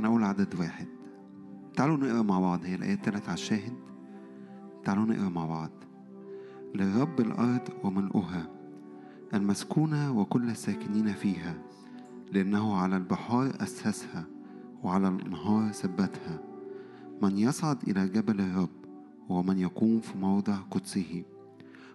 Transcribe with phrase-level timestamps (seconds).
[0.00, 0.86] من أول عدد واحد.
[1.76, 3.72] تعالوا نقرأ مع بعض هي الآيات تلات على الشاهد.
[4.84, 5.70] تعالوا نقرأ مع بعض.
[6.74, 8.50] لرب الأرض وملؤها
[9.34, 11.54] المسكونة وكل الساكنين فيها
[12.32, 14.26] لأنه على البحار أسسها
[14.82, 16.38] وعلى الأنهار ثبتها
[17.22, 18.70] من يصعد إلى جبل الرب
[19.28, 21.24] ومن يقوم في موضع قدسه.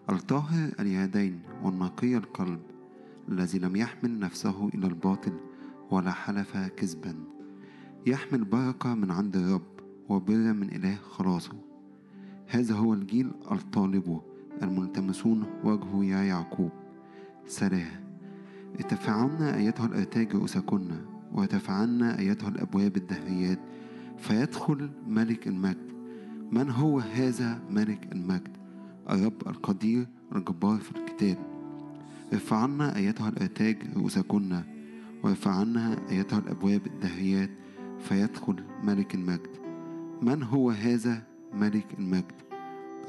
[0.10, 2.62] الطاهر اليدين والنقي القلب
[3.30, 5.34] الذي لم يحمل نفسه إلى الباطل
[5.92, 7.35] ولا حلف كذبا.
[8.08, 11.54] يحمل بركة من عند الرب وبر من إله خلاصه.
[12.48, 14.22] هذا هو الجيل الطالب
[14.64, 16.72] الملتمسون وجهه يا يعقوب.
[17.48, 18.06] سلام.
[18.76, 20.92] ارتفعن أيتها الأرتاج رؤوسكن
[21.32, 23.60] وارتفعن أيتها الأبواب الدهريات
[24.18, 25.92] فيدخل ملك المجد.
[26.52, 28.58] من هو هذا ملك المجد؟
[29.10, 31.38] الرب القدير الجبار في الكتاب.
[32.34, 34.62] ارفعن أيتها الأرتاج رؤوسكن
[35.24, 35.78] وارفعن
[36.10, 37.50] أيتها الأبواب الدهريات
[38.00, 39.50] فيدخل ملك المجد.
[40.22, 42.32] من هو هذا ملك المجد؟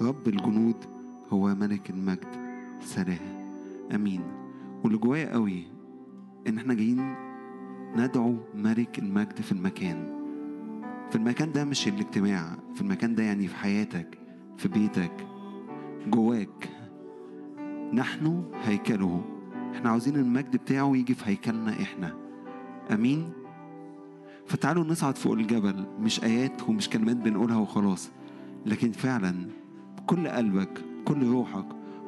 [0.03, 0.77] رب الجنود
[1.31, 2.27] هو ملك المجد.
[2.81, 3.51] سلام.
[3.95, 4.23] أمين.
[4.85, 5.65] واللي جوايا قوي
[6.49, 7.15] إن إحنا جايين
[7.97, 10.17] ندعو ملك المجد في المكان.
[11.11, 14.19] في المكان ده مش الاجتماع في المكان ده يعني في حياتك
[14.57, 15.27] في بيتك
[16.07, 16.71] جواك.
[17.93, 19.25] نحن هيكله.
[19.75, 22.15] إحنا عاوزين المجد بتاعه يجي في هيكلنا إحنا.
[22.93, 23.33] أمين.
[24.47, 28.11] فتعالوا نصعد فوق الجبل مش آيات ومش كلمات بنقولها وخلاص.
[28.67, 29.35] لكن فعلا
[29.99, 31.65] بكل قلبك كل روحك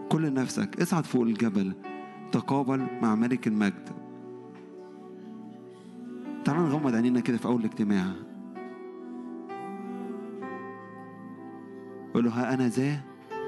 [0.08, 1.72] كل نفسك اصعد فوق الجبل.
[2.32, 3.88] تقابل مع ملك المجد.
[6.44, 8.12] تعالوا نغمض عينينا كده في أول الاجتماع
[12.14, 13.00] قول ها أنا ذا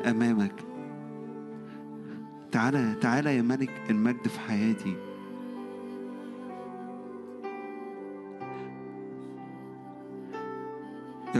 [0.07, 0.55] أمامك.
[2.53, 5.10] تعالى تعالى يا ملك المجد في حياتي.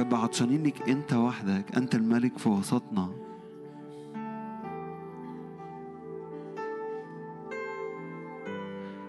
[0.01, 3.11] رب عطشانين انت وحدك انت الملك في وسطنا.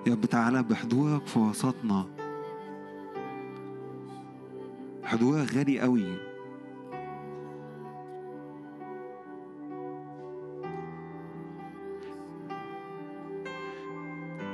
[0.08, 2.06] يا رب تعالى بحضورك في وسطنا.
[5.04, 6.18] حضورك غالي قوي.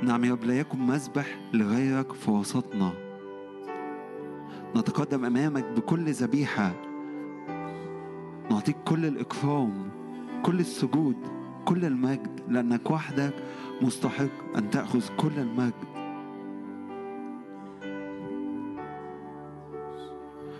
[0.02, 3.07] نعم يا رب لا يكن مسبح لغيرك في وسطنا.
[4.76, 6.72] نتقدم أمامك بكل ذبيحة.
[8.50, 9.90] نعطيك كل الاكرام
[10.42, 11.16] كل السجود
[11.64, 13.34] كل المجد لأنك وحدك
[13.82, 15.72] مستحق أن تأخذ كل المجد.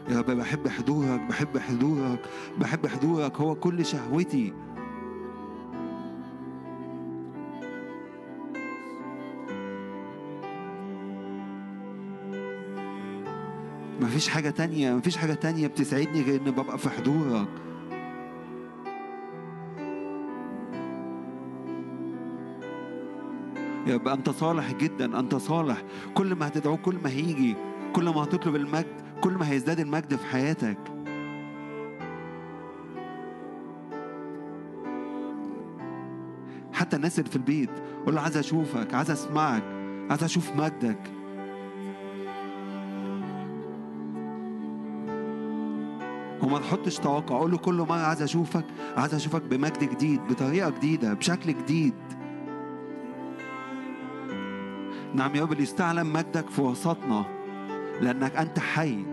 [0.09, 2.21] يا رب بحب حضورك بحب حضورك
[2.59, 3.37] بحب حضورك.
[3.37, 4.55] هو كل شهوتي.
[14.19, 17.49] مفيش حاجة تانية مفيش حاجة تانية بتسعدني غير إن ببقى في حضورك.
[23.87, 25.83] يا رب أنت صالح جدا أنت صالح.
[26.15, 27.55] كل ما هتدعوه كل ما هيجي
[27.93, 30.79] كل ما هتطلب المجد كل ما هيزداد المجد في حياتك.
[36.73, 37.71] حتى الناس اللي في البيت
[38.07, 39.63] قول له عايز أشوفك عايز أسمعك
[40.11, 41.18] عايز أشوف مجدك.
[46.49, 47.39] وما تحطش توقع.
[47.39, 48.65] قول له كل مره عايز اشوفك
[48.97, 51.95] عايز اشوفك بمجد جديد بطريقه جديده بشكل جديد.
[55.15, 57.25] نعم يا رب ليستعلم مجدك في وسطنا
[58.01, 59.05] لانك انت حي.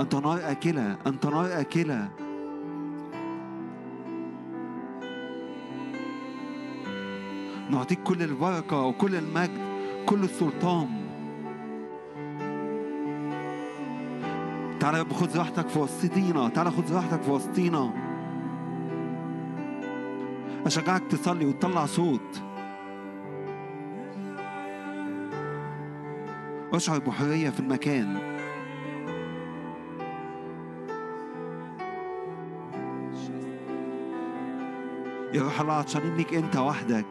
[0.00, 2.08] انت نار اكله انت نار اكله.
[7.70, 9.58] نعطيك كل البركه وكل المجد
[10.06, 11.05] كل السلطان.
[14.86, 16.48] تعالى يا رب خد راحتك في وسطينا.
[16.48, 17.92] تعالى خد راحتك في وسطينا.
[20.66, 22.42] أشجعك تصلي وتطلع صوت.
[26.72, 28.16] أشعر بحرية في المكان.
[35.34, 37.06] يا روح الله عطشانين ليك أنت وحدك.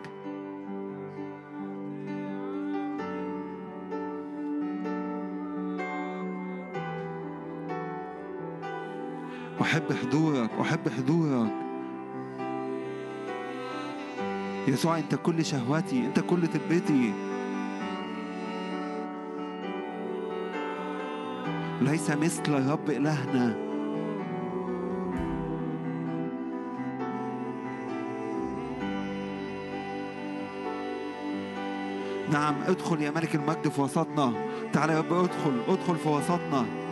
[9.76, 11.52] أحب حضورك أحب حضورك.
[14.68, 17.14] يسوع أنت كل شهوتي أنت كل تبتي
[21.82, 23.56] ليس مثل رب إلهنا.
[32.32, 34.34] نعم ادخل يا ملك المجد في وسطنا.
[34.74, 36.85] تعالى يا رب ادخل ادخل في وسطنا.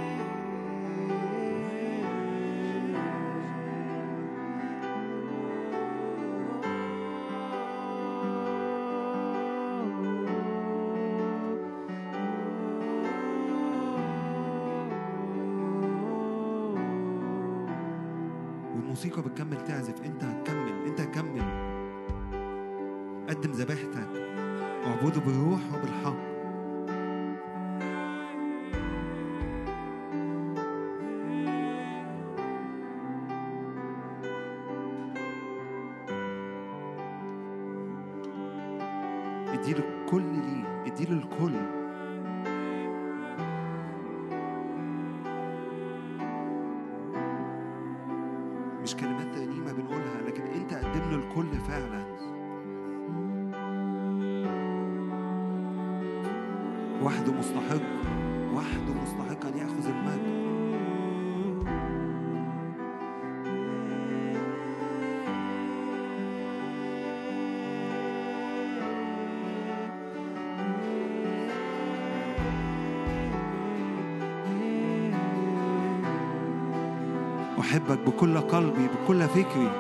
[79.33, 79.71] فكري.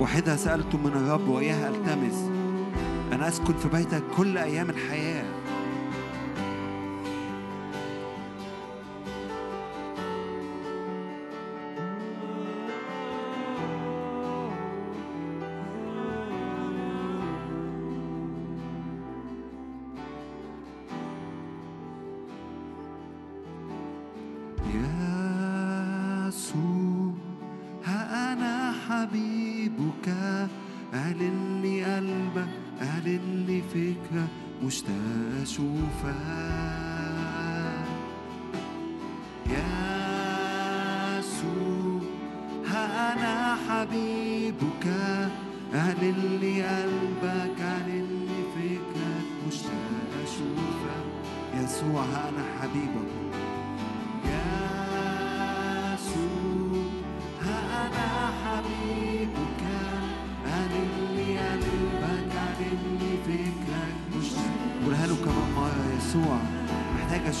[0.00, 2.30] وحدها سألت من الرب وإياها ألتمس.
[3.12, 5.11] أنا أسكن في بيتك كل أيام الحياة.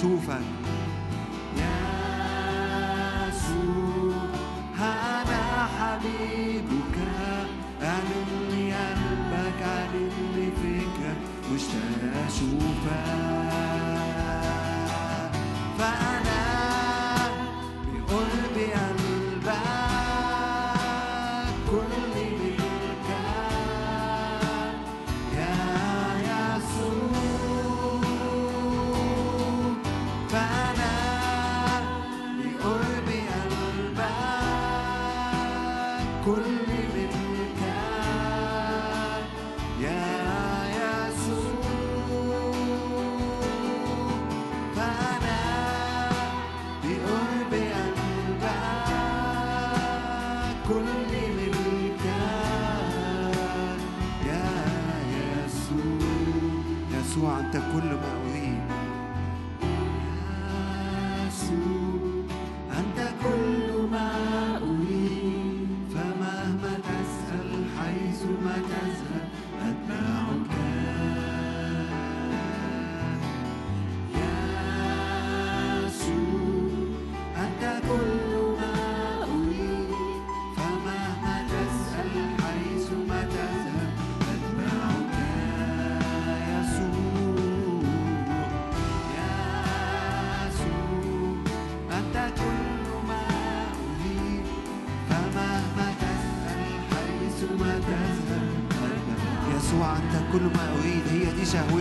[0.02, 0.42] 煮饭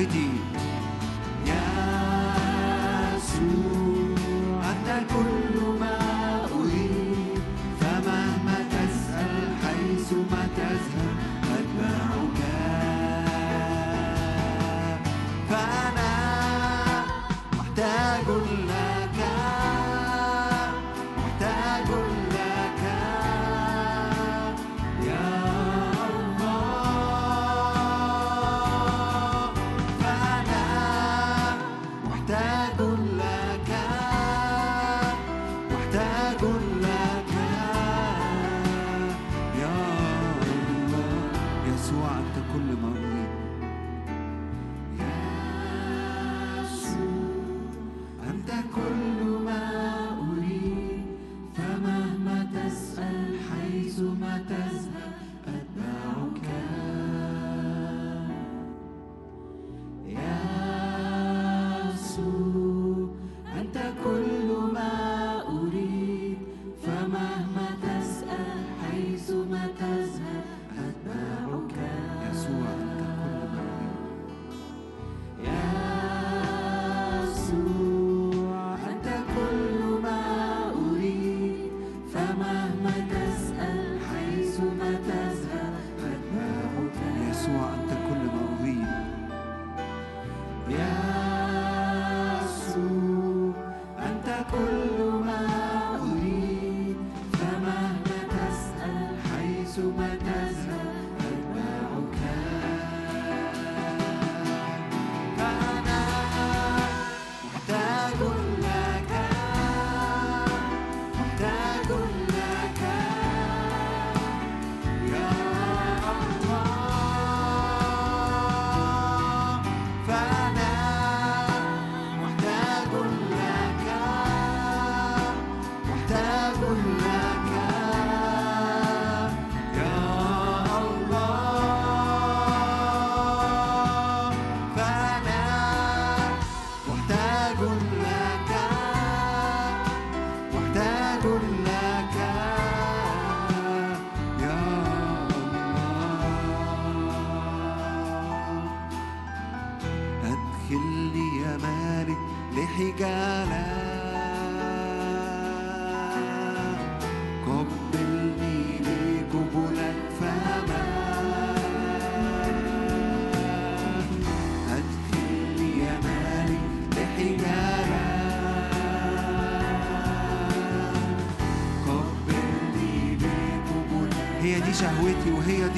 [0.01, 0.40] poétique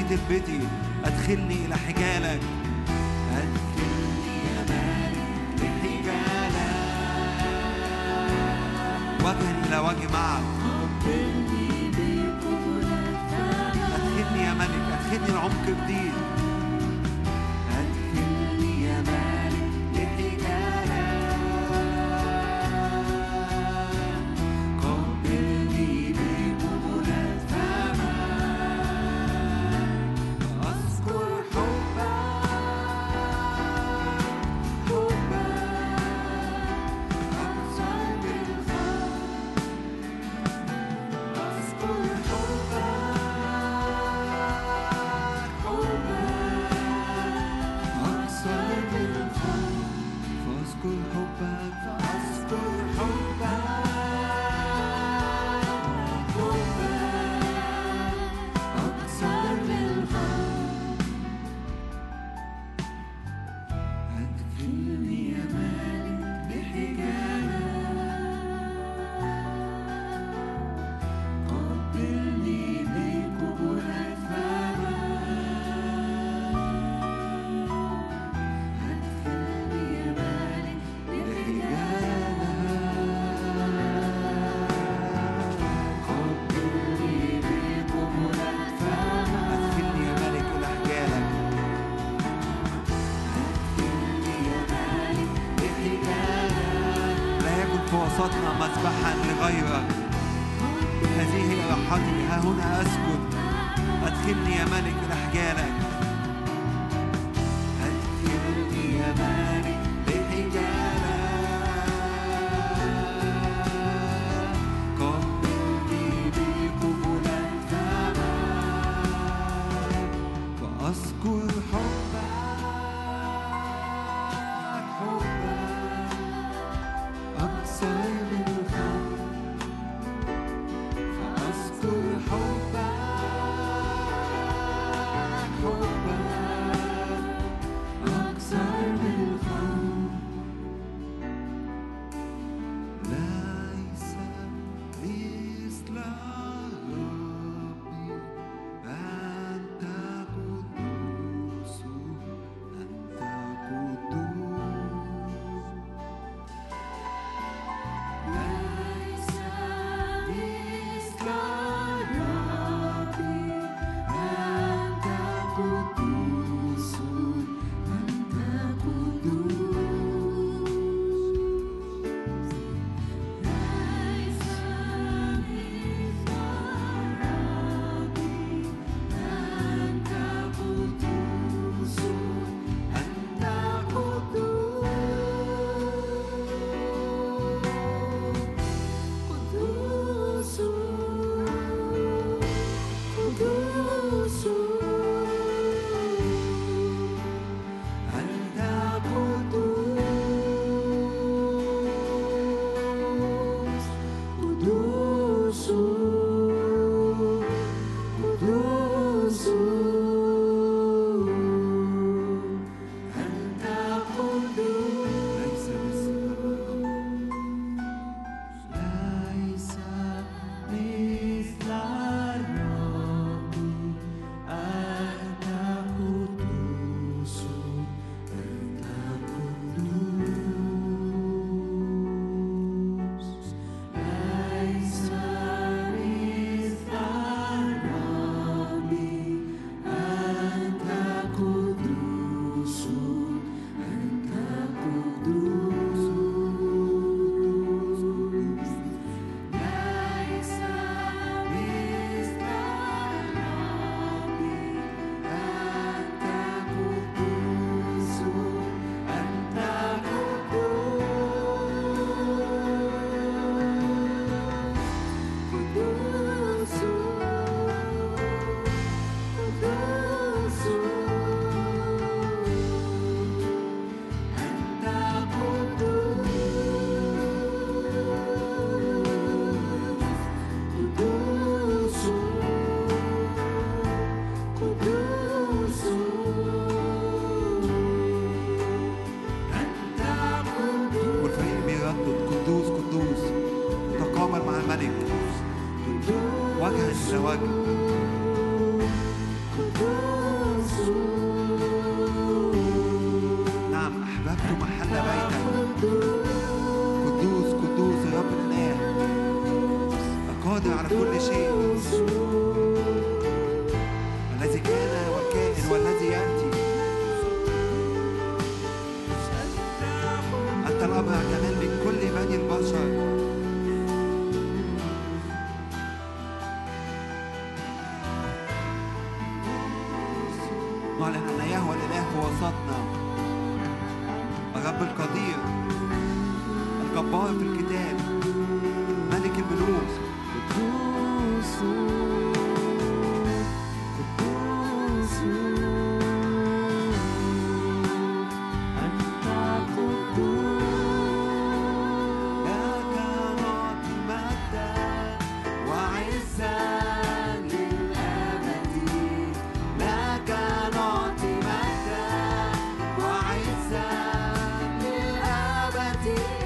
[0.09, 0.59] تربتي
[1.05, 2.39] أدخلني إلى حجالك.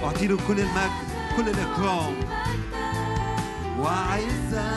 [0.07, 0.91] أعطيله كل المجد
[1.37, 2.13] كل الإكرام.
[3.79, 4.71] وعزا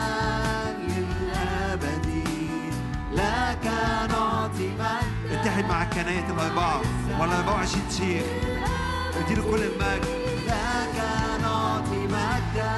[0.87, 2.07] للأبد
[3.13, 3.65] لك
[4.09, 6.81] نعطي مجد اتحد مع الكناية الأربعة
[7.19, 8.23] ولا 24 شيخ.
[9.25, 10.07] اديله كل المجد
[10.47, 10.97] لك
[11.41, 12.71] نعطي مجدا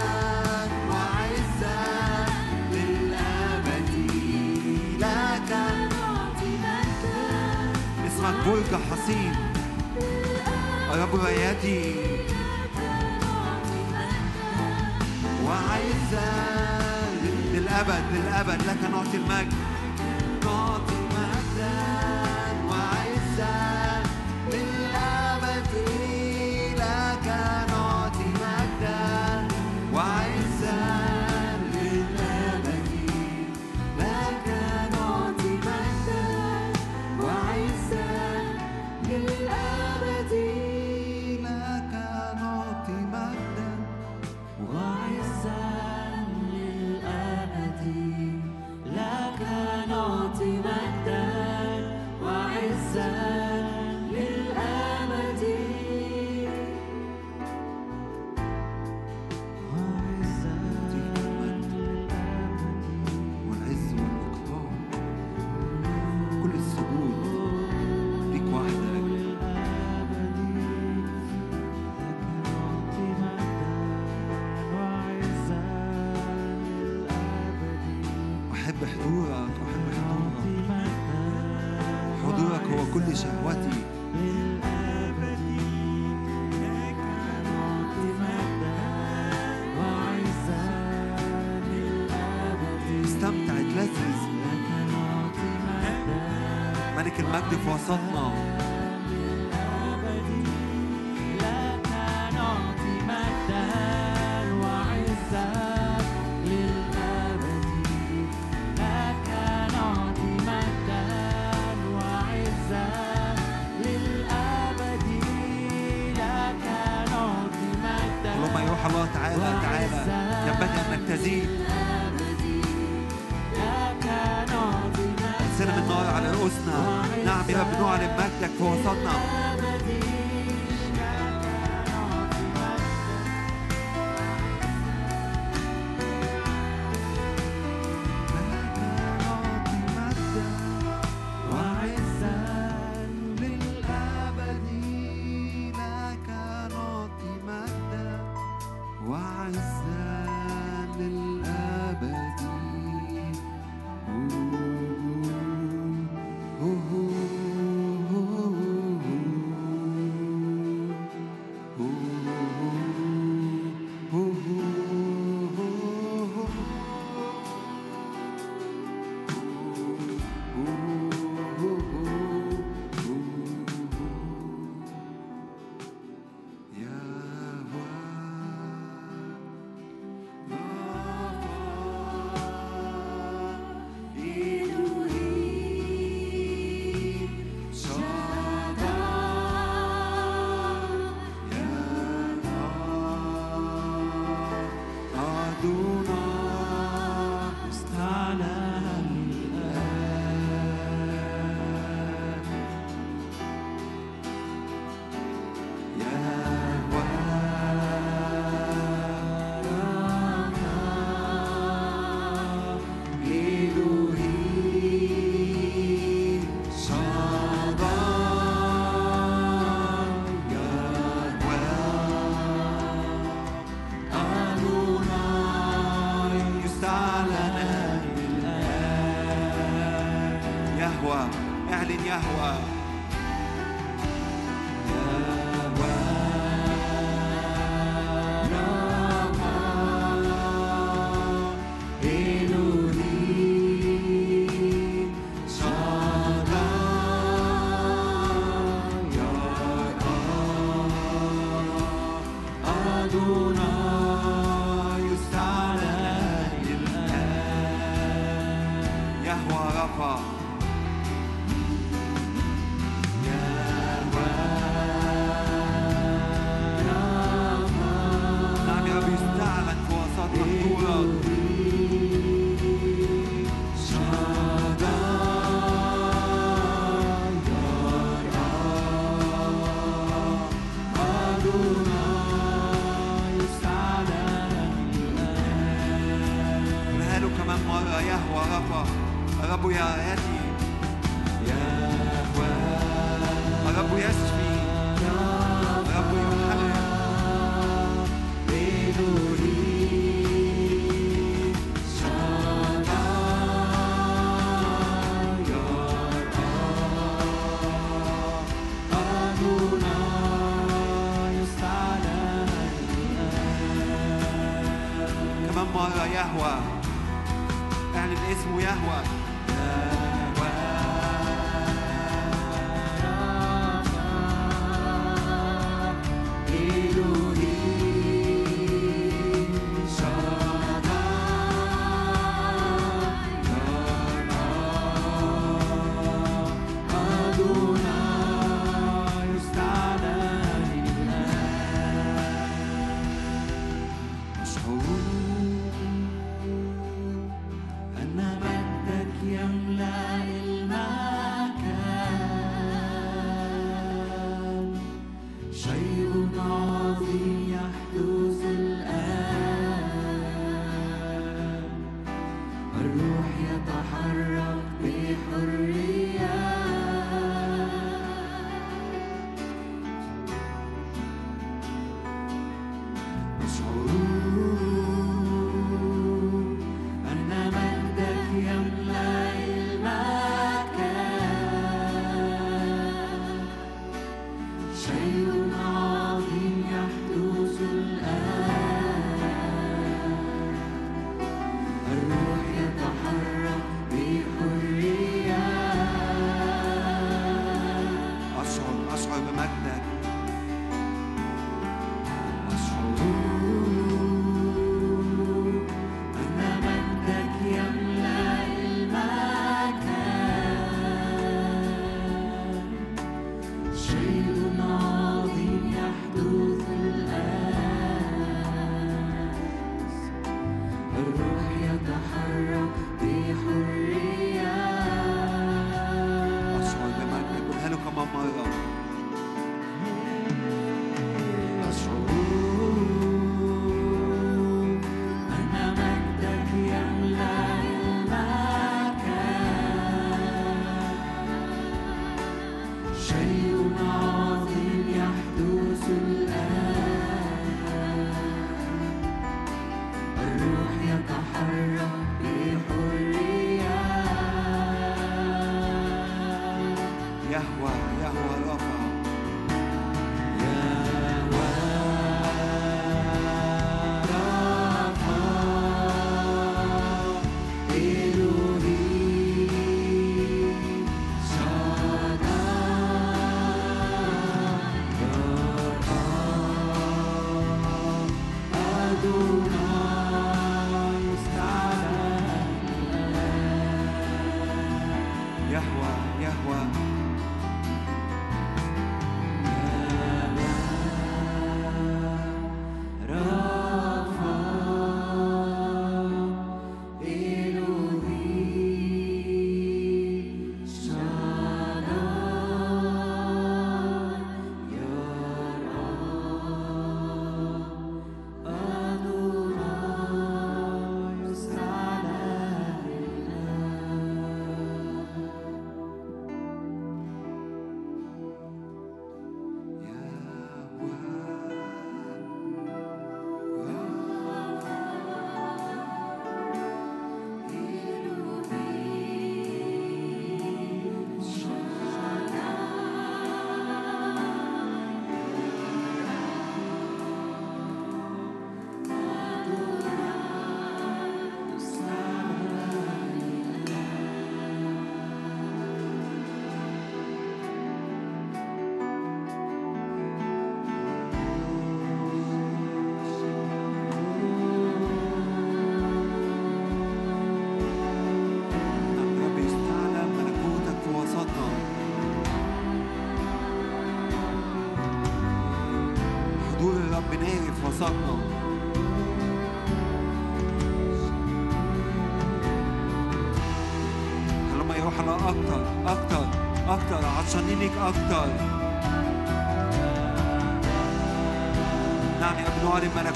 [8.07, 9.35] اسمك برج حصين.
[10.91, 11.95] يا رب راياتي
[15.45, 16.31] وعايزة
[17.53, 19.72] للأبد للأبد لك نعطي المجد.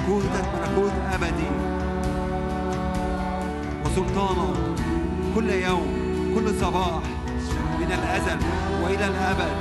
[0.07, 1.49] ملكوتك ملكوت أبدي.
[3.85, 4.53] وسلطانه
[5.35, 5.87] كل يوم
[6.35, 7.01] كل صباح
[7.79, 8.39] من الأزل
[8.83, 9.56] وإلى الأبد.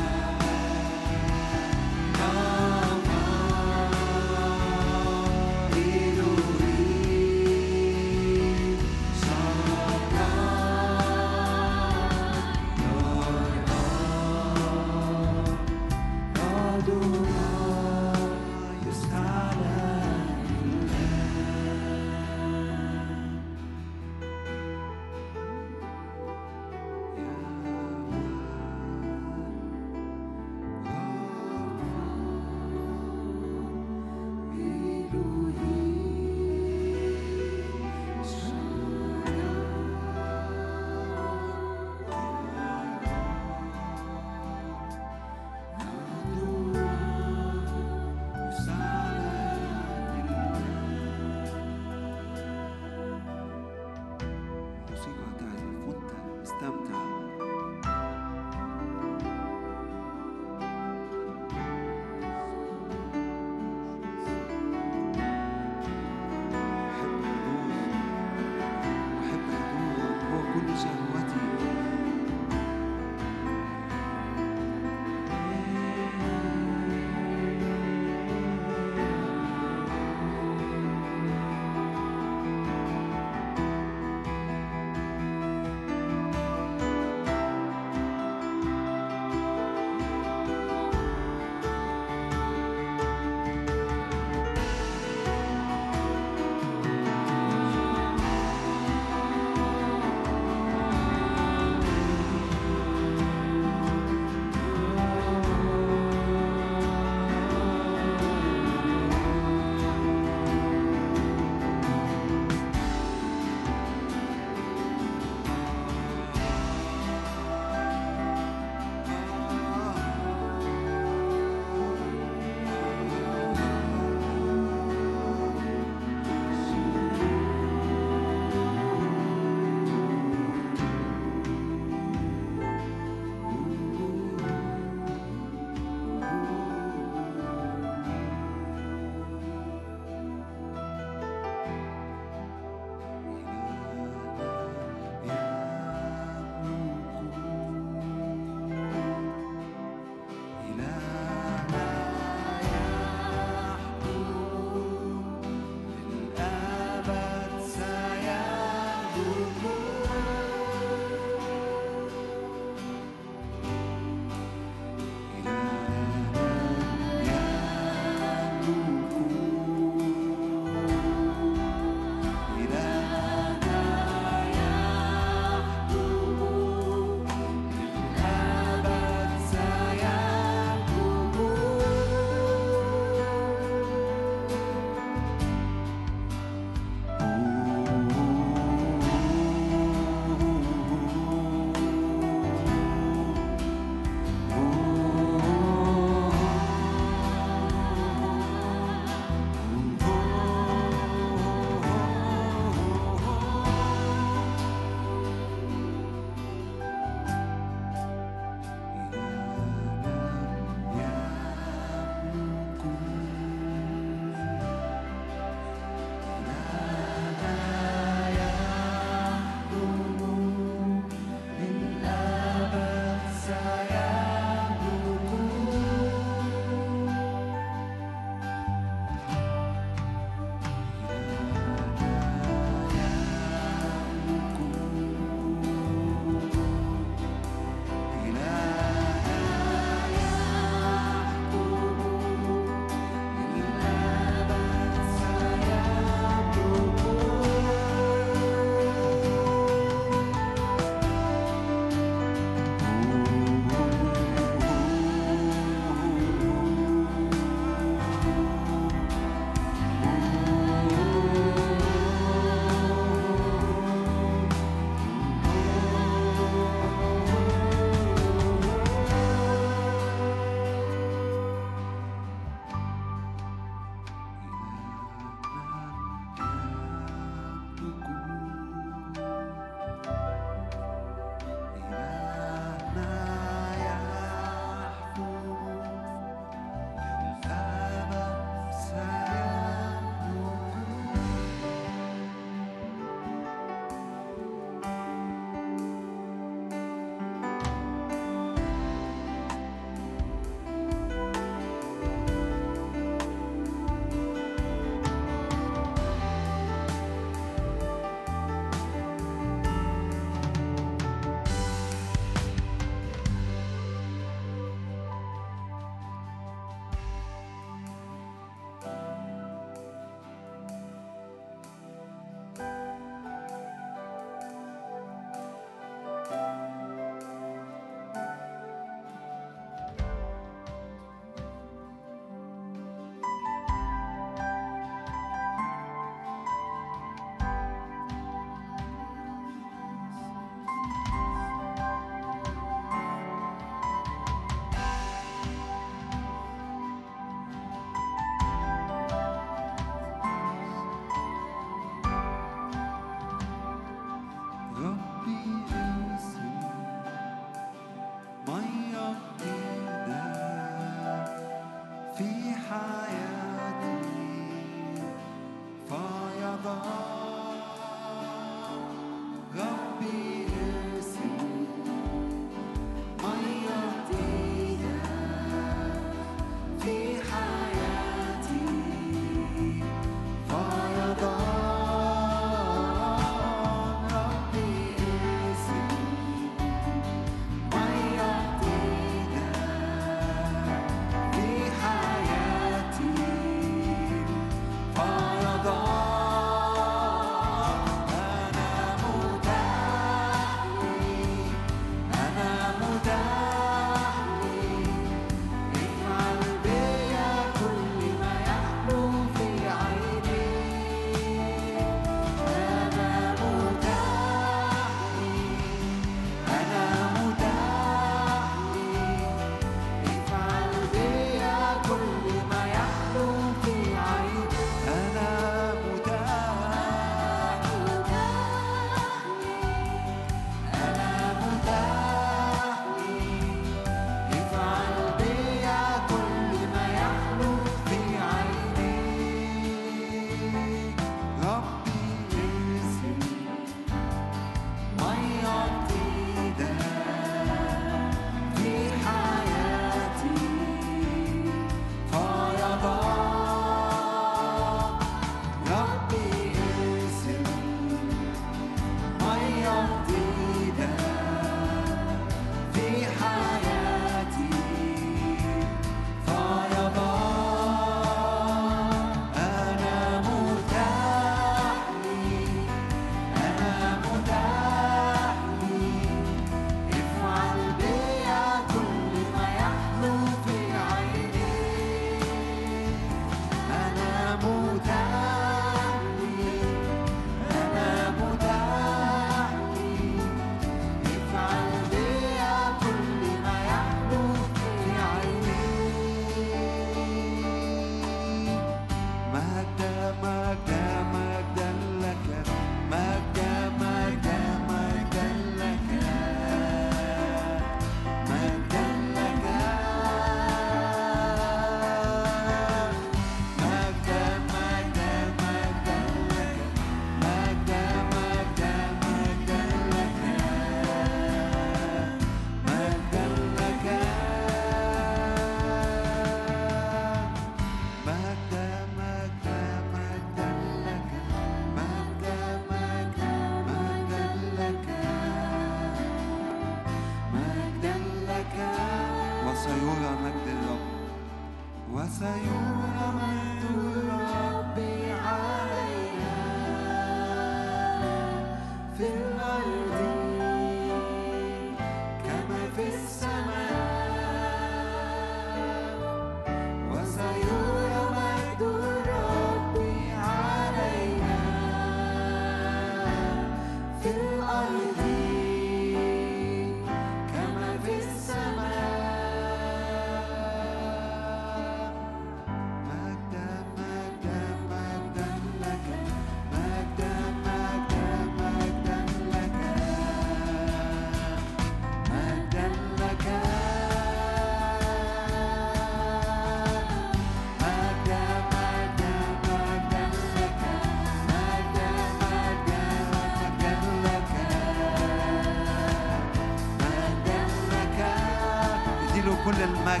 [599.86, 600.00] مجدا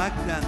[0.00, 0.40] مجدا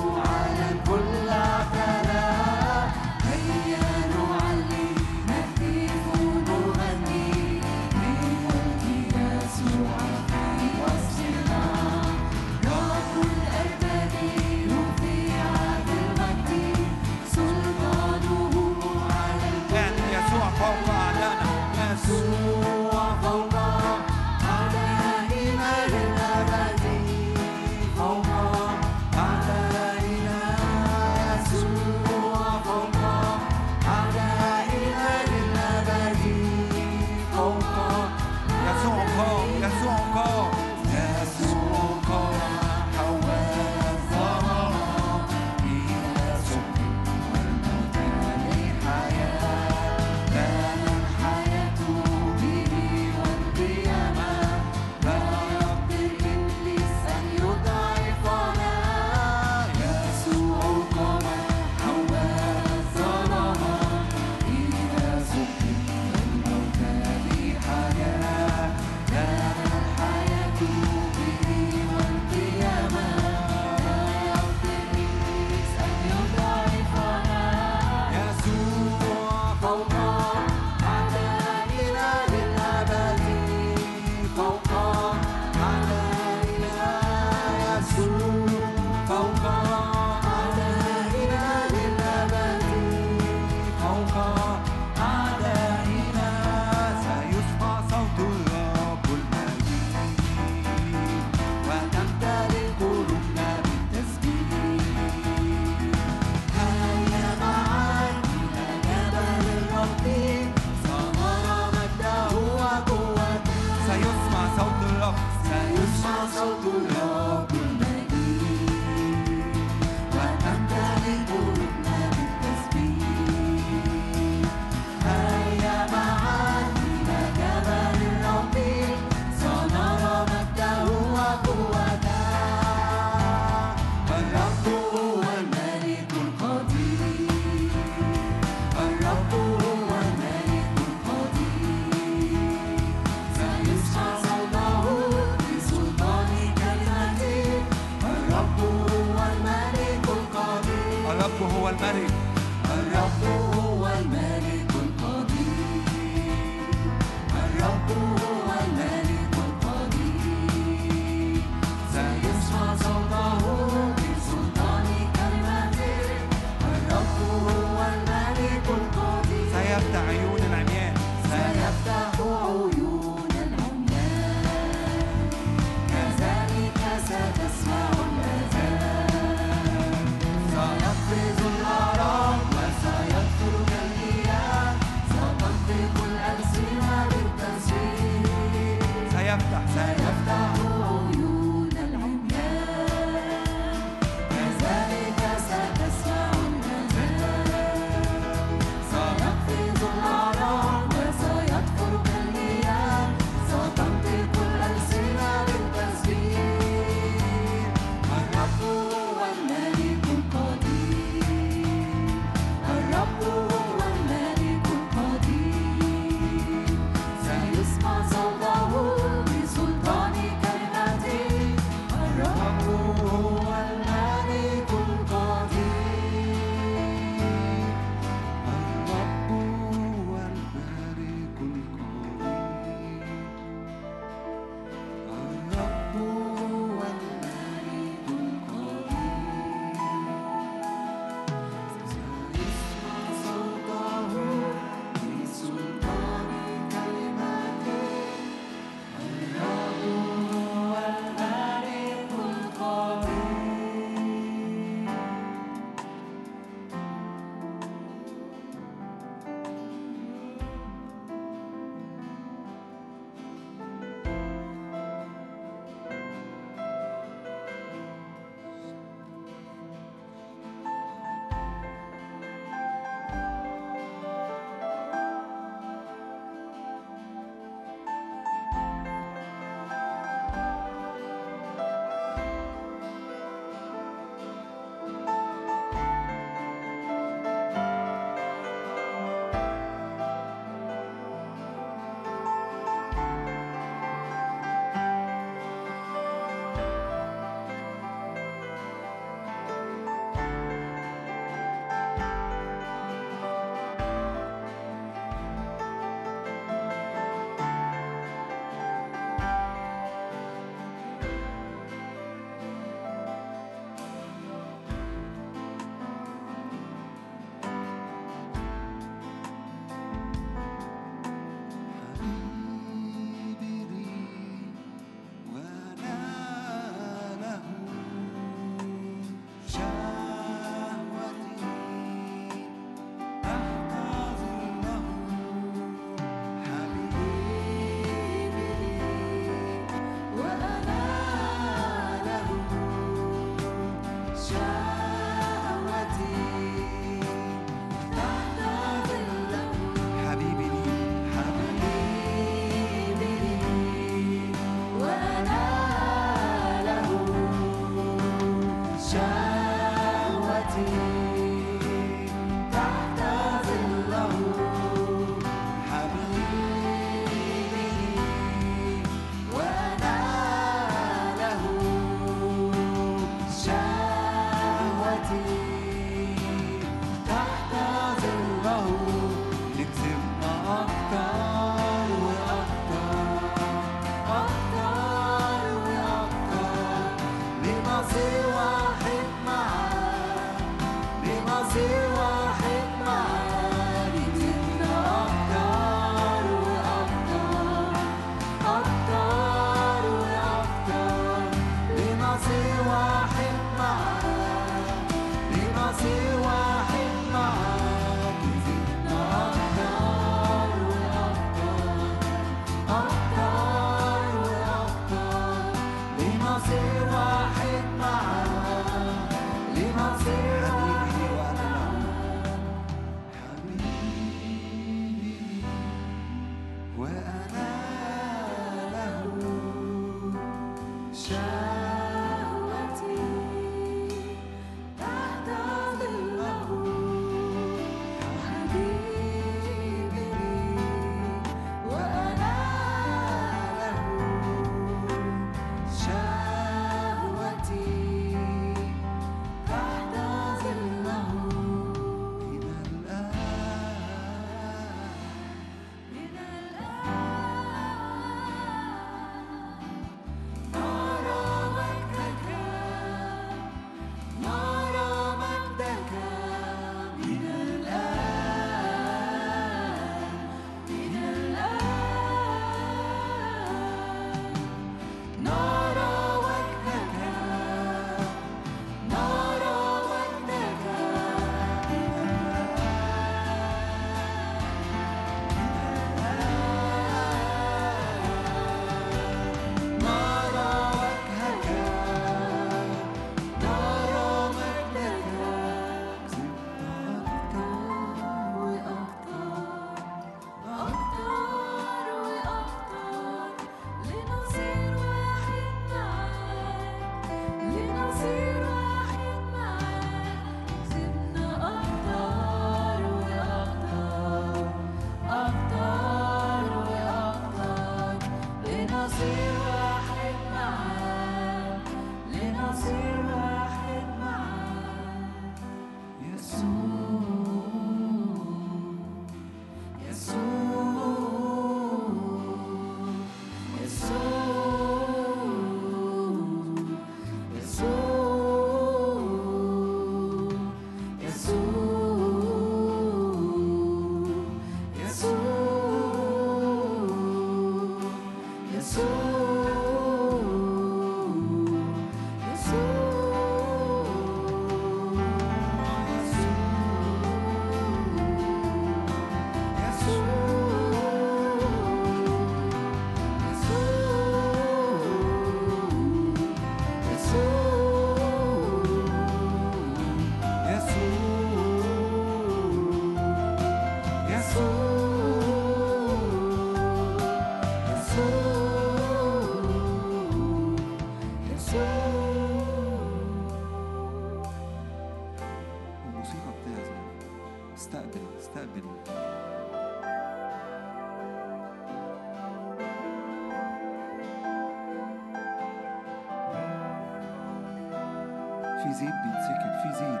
[598.80, 600.00] زيت بيتسكب في زيت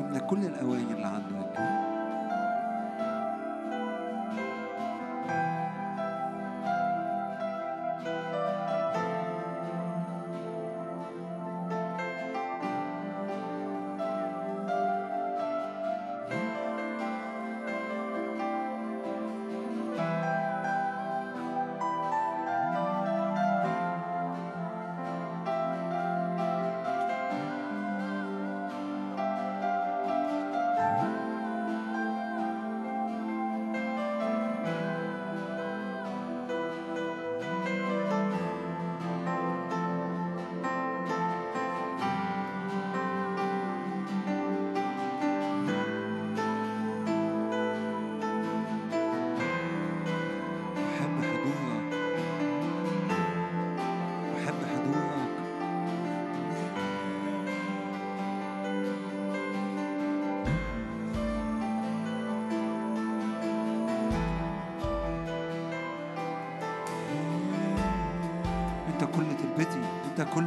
[0.00, 1.06] املى كل الأواني اللي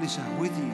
[0.02, 0.72] كل شهوتي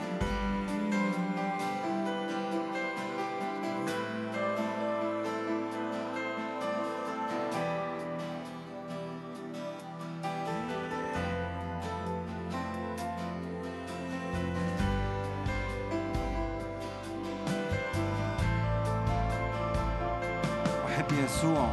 [20.86, 21.70] أحب يسوع.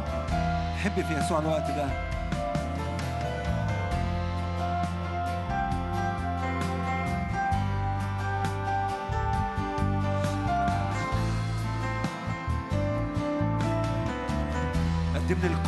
[0.76, 2.05] أحب في يسوع الوقت ده.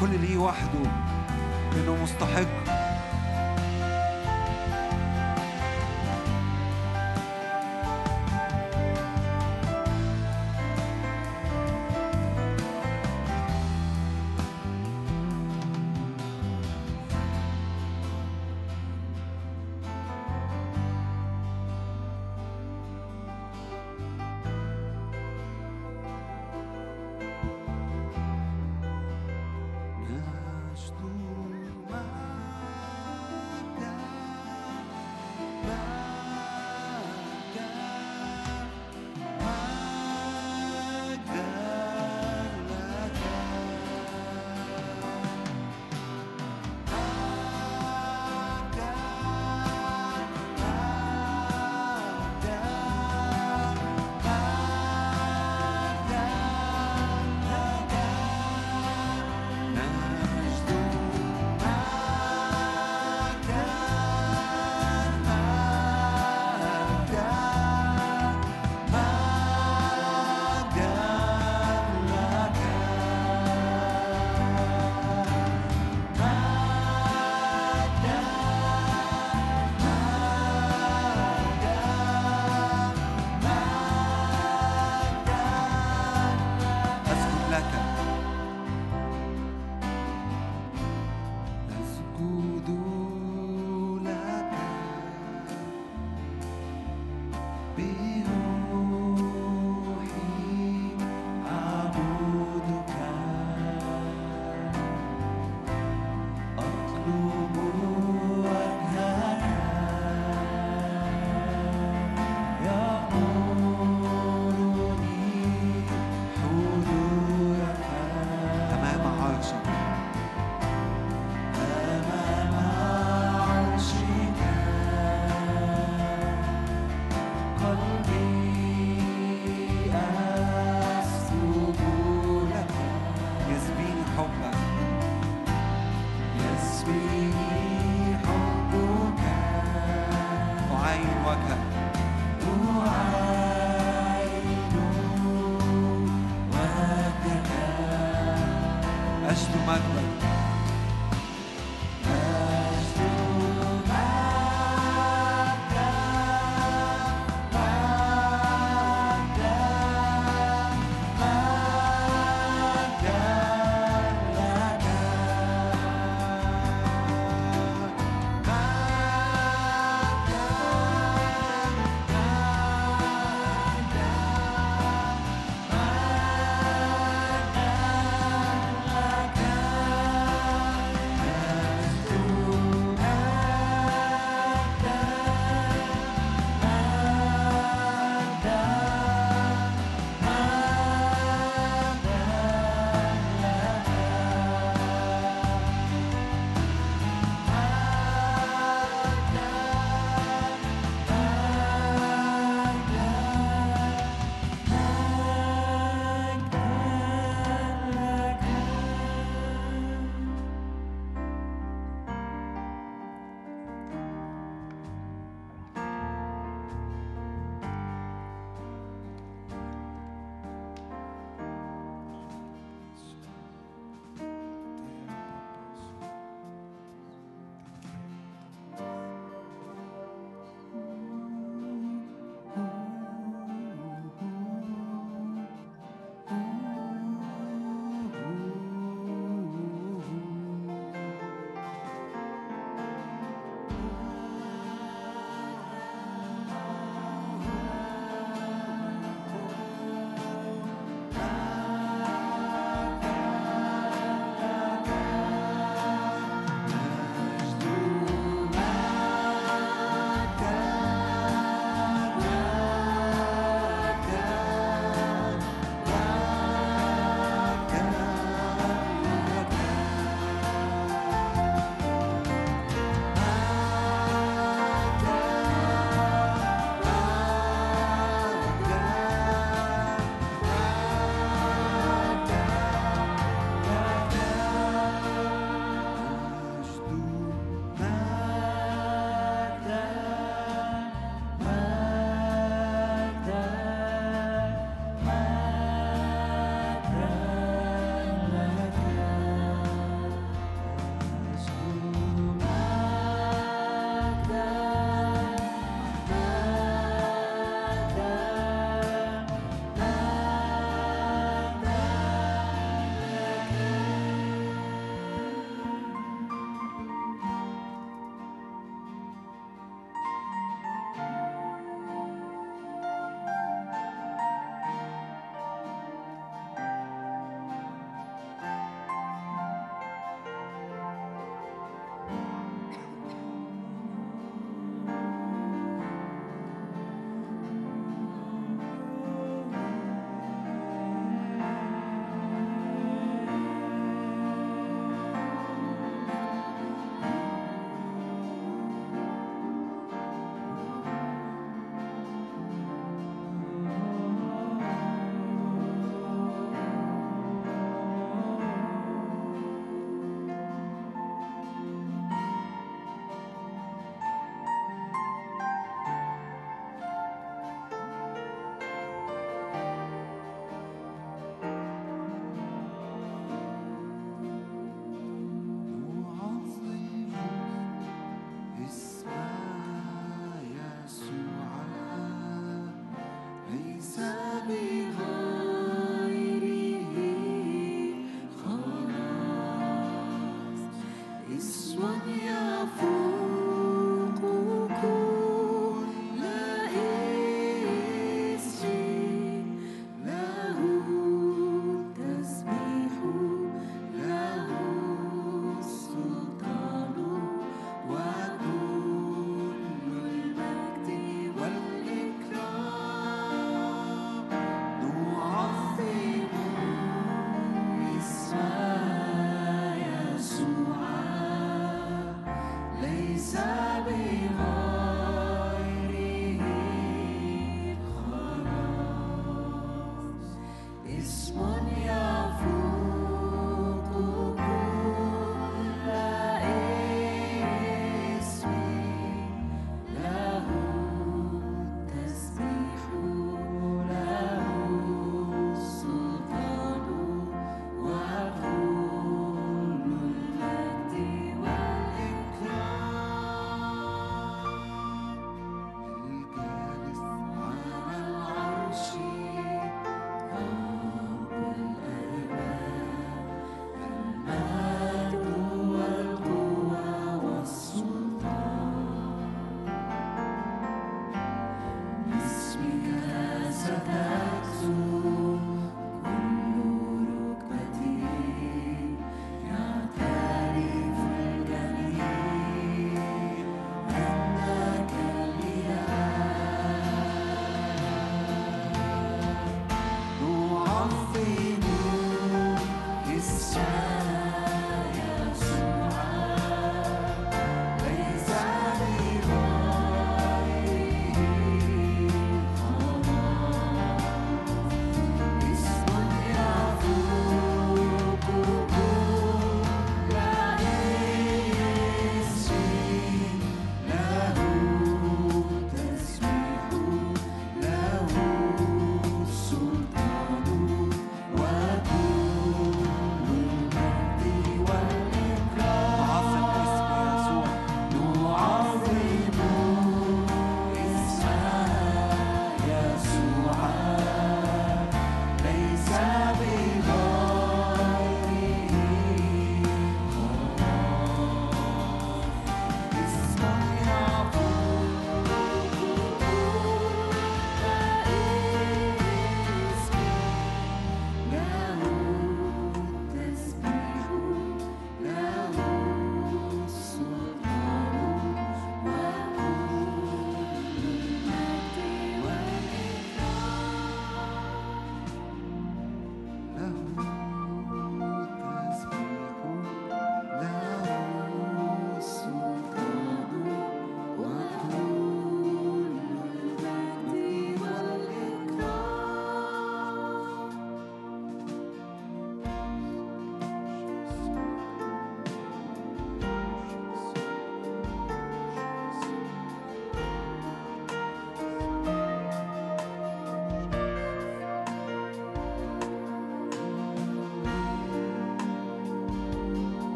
[0.00, 0.90] كل ليه وحده
[1.76, 2.55] انه مستحق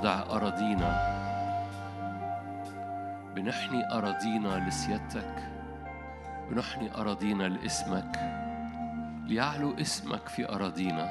[0.00, 0.92] بنخضع أراضينا.
[3.34, 5.50] بنحني أراضينا لسيادتك.
[6.50, 8.16] بنحني أراضينا لاسمك.
[9.26, 11.06] ليعلو اسمك في أراضينا.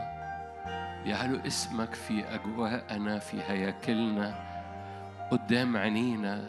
[1.05, 4.35] ليعلو اسمك في أجواءنا في هياكلنا
[5.31, 6.45] قدام عينينا.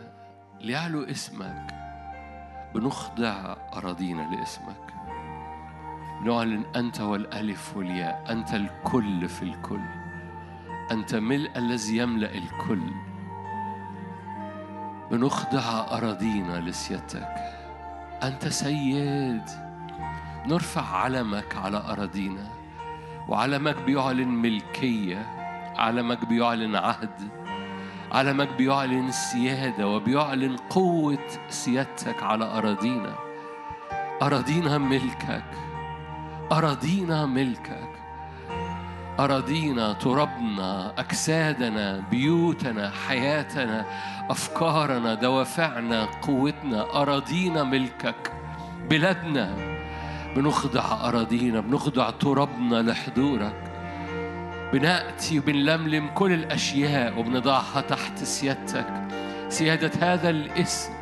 [0.60, 1.66] ليعلو اسمك.
[2.74, 4.94] بنخضع أراضينا لاسمك.
[6.24, 9.99] نعلن أنت والألف والياء أنت الكل في الكل.
[10.90, 12.90] أنت ملء الذي يملأ الكل.
[15.10, 17.34] بنخضع أراضينا لسيادتك
[18.22, 19.42] أنت سيد.
[20.46, 22.48] نرفع علمك على أراضينا.
[23.28, 25.26] وعلمك بيعلن ملكية.
[25.78, 27.28] علمك بيعلن عهد.
[28.12, 29.88] علمك بيعلن سيادة.
[29.88, 33.14] وبيعلن قوة سيادتك على أراضينا.
[34.22, 35.50] أراضينا ملكك.
[36.52, 37.99] أراضينا ملكك.
[39.24, 43.84] أراضينا ترابنا أجسادنا بيوتنا حياتنا
[44.30, 48.32] أفكارنا دوافعنا قوتنا أراضينا ملكك.
[48.90, 49.56] بلادنا
[50.36, 53.72] بنخضع أراضينا بنخضع ترابنا لحضورك.
[54.72, 58.86] بنأتي وبنلملم كل الأشياء وبنضعها تحت سيادتك.
[59.48, 60.92] سيادة هذا الاسم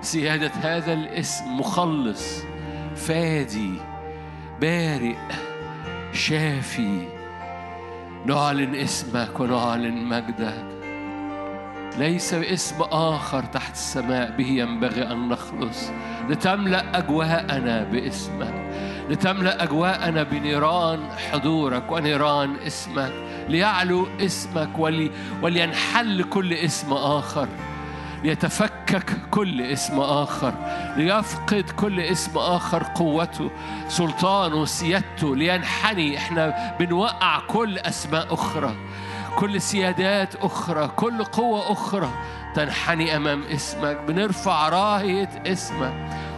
[0.00, 2.42] سيادة هذا الاسم مخلص
[2.96, 3.74] فادي
[4.60, 5.16] بارئ
[6.12, 7.15] شافي.
[8.26, 10.64] نعلن اسمك ونعلن مجدك.
[11.98, 15.90] ليس اسم آخر تحت السماء به ينبغي أن نخلص.
[16.28, 18.54] لتملأ أجواءنا باسمك.
[19.10, 20.98] لتملأ أجواءنا بنيران
[21.30, 23.12] حضورك ونيران اسمك.
[23.48, 25.10] ليعلو اسمك ولي
[25.42, 27.48] ولينحل كل اسم آخر.
[28.24, 30.54] ليتفكك كل اسم آخر
[30.96, 33.50] ليفقد كل اسم آخر قوته.
[33.88, 36.18] سلطانه سيادته لينحني.
[36.18, 38.76] إحنا بنوقع كل أسماء أخرى
[39.36, 42.10] كل سيادات أخرى كل قوة أخرى
[42.54, 43.96] تنحني أمام اسمك.
[44.08, 45.94] بنرفع راية اسمك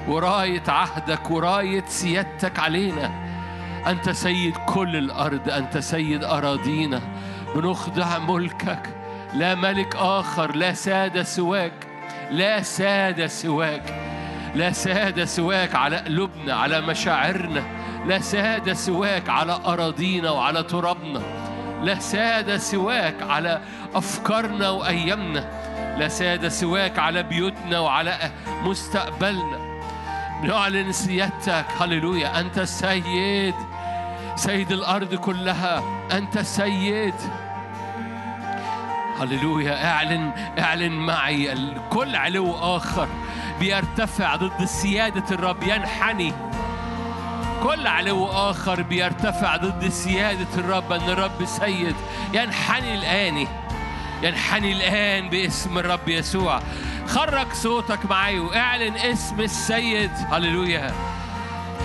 [0.09, 3.11] وراية عهدك وراية سيادتك علينا.
[3.87, 7.01] أنت سيد كل الأرض أنت سيد أراضينا.
[7.55, 8.98] بنخضع ملكك
[9.35, 11.73] لا ملك آخر لا سادة سواك
[12.31, 13.95] لا سادة سواك
[14.55, 17.63] لا سادة سواك على قلوبنا على مشاعرنا
[18.07, 21.23] لا سادة سواك على أراضينا وعلى ترابنا
[21.83, 23.61] لا سادة سواك على
[23.95, 25.45] أفكارنا وأيامنا
[25.99, 28.31] لا سادة سواك على بيوتنا وعلى
[28.65, 29.59] مستقبلنا.
[30.43, 32.41] نعلن سيادتك هللويا.
[32.41, 33.55] أنت السيد
[34.37, 35.83] سيد الأرض كلها
[36.13, 37.15] أنت سيد
[39.21, 39.91] هللويا.
[39.91, 43.09] اعلن اعلن معي كل علو آخر
[43.61, 45.63] بيرتفع ضد سيادة الرب.
[45.63, 46.33] ينحني.
[47.63, 50.93] كل علو آخر بيرتفع ضد سيادة الرب.
[50.93, 51.95] أن الرب سيد.
[52.35, 53.47] ينحني الآن.
[54.23, 56.61] ينحني الآن باسم الرب يسوع.
[57.07, 60.11] خرج صوتك معي واعلن اسم السيد.
[60.33, 60.93] هللويا.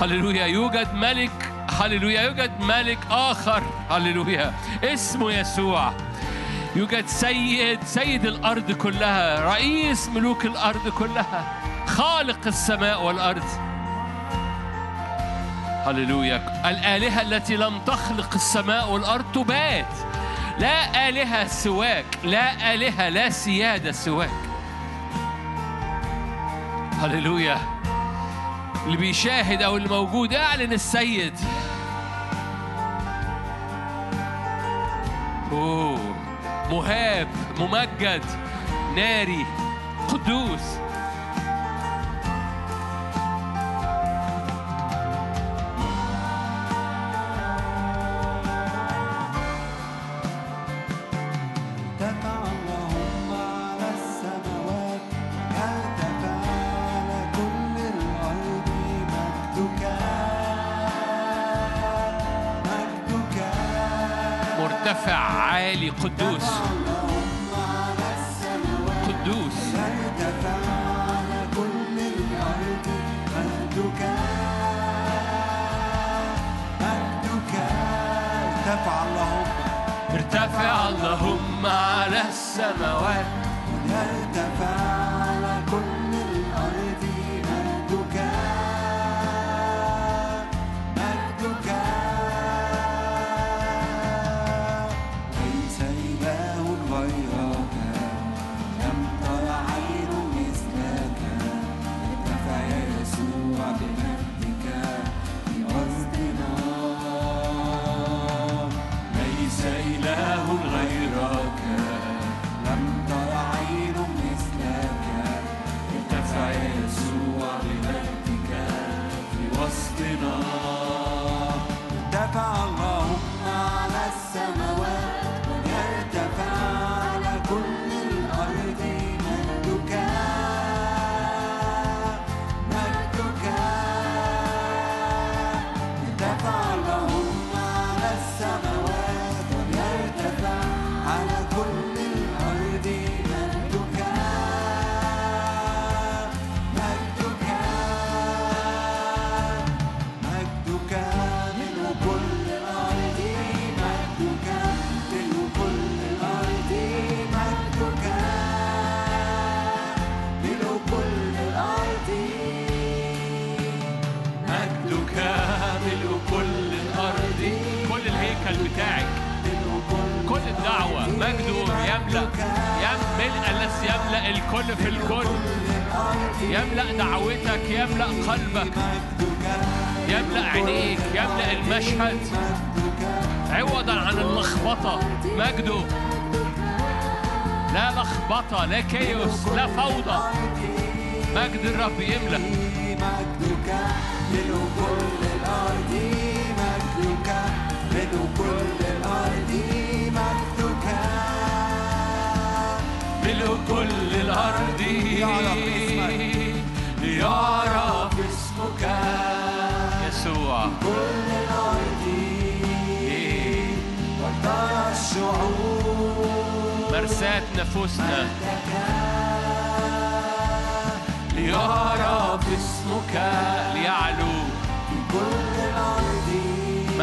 [0.01, 0.45] هللويا.
[0.45, 1.51] يوجد ملك.
[1.80, 2.22] هللويا.
[2.22, 3.64] يوجد ملك آخر.
[3.89, 4.53] هللويا.
[4.84, 5.93] اسمه يسوع.
[6.75, 11.53] يوجد سيد سيد الأرض كلها رئيس ملوك الأرض كلها
[11.85, 13.43] خالق السماء والأرض.
[15.85, 16.69] هللويا.
[16.69, 19.93] الآلهة التي لم تخلق السماء والأرض تبات.
[20.59, 24.29] لا آلهة سواك لا آلهة لا سيادة سواك.
[27.01, 27.57] هللويا.
[28.85, 31.39] اللي بيشاهد أو اللي موجود أعلن السيد.
[35.51, 36.12] أوه.
[36.73, 37.27] مهاب
[37.59, 38.21] ممجد
[38.95, 39.45] ناري
[40.09, 40.82] قدوس.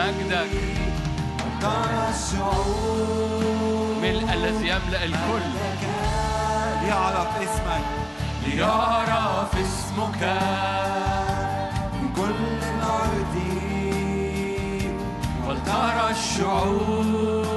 [0.01, 0.51] مجدك.
[4.03, 5.51] ملء الذي يملأ الكل.
[6.83, 7.85] ليعرف اسمك.
[8.47, 10.23] ليعرف اسمك.
[11.93, 12.41] من كل
[12.77, 13.35] الأرض
[15.49, 17.50] ولترى الشعوب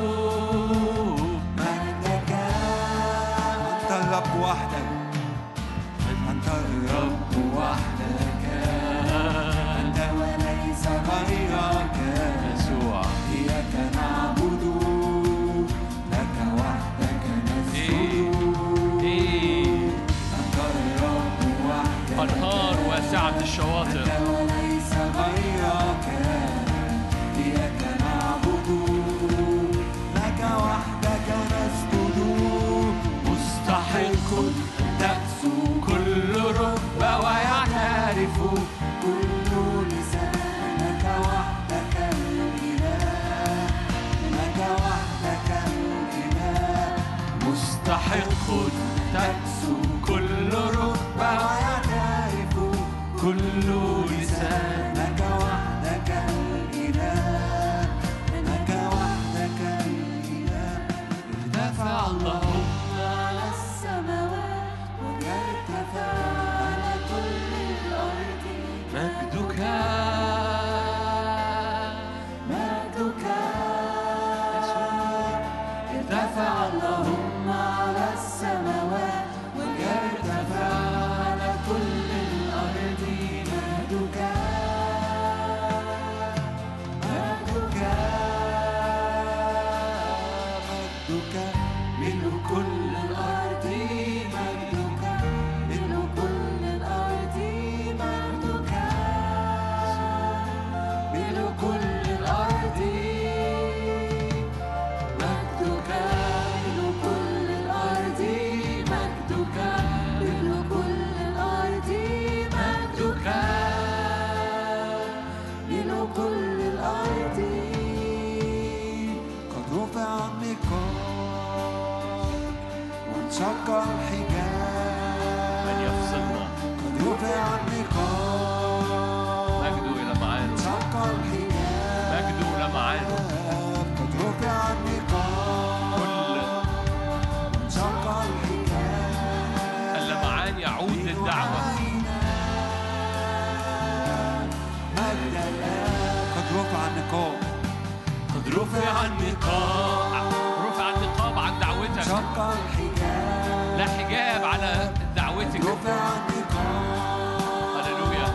[148.73, 150.33] رفع النقاب
[150.67, 152.01] رفع النقاب عن دعوتك.
[152.01, 153.77] شق الحجاب.
[153.77, 155.59] لا حجاب على دعوتك.
[155.59, 157.85] رفع النقاب.
[157.85, 158.27] هللويا.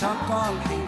[0.00, 0.85] شق الحجاب.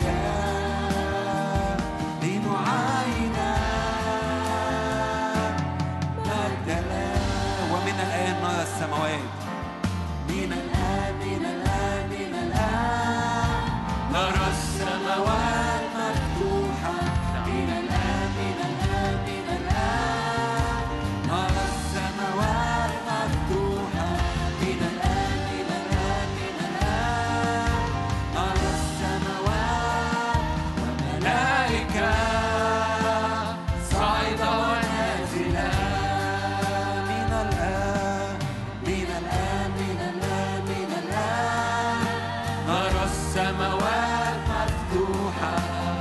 [42.79, 45.55] نرى السماوات مفتوحة.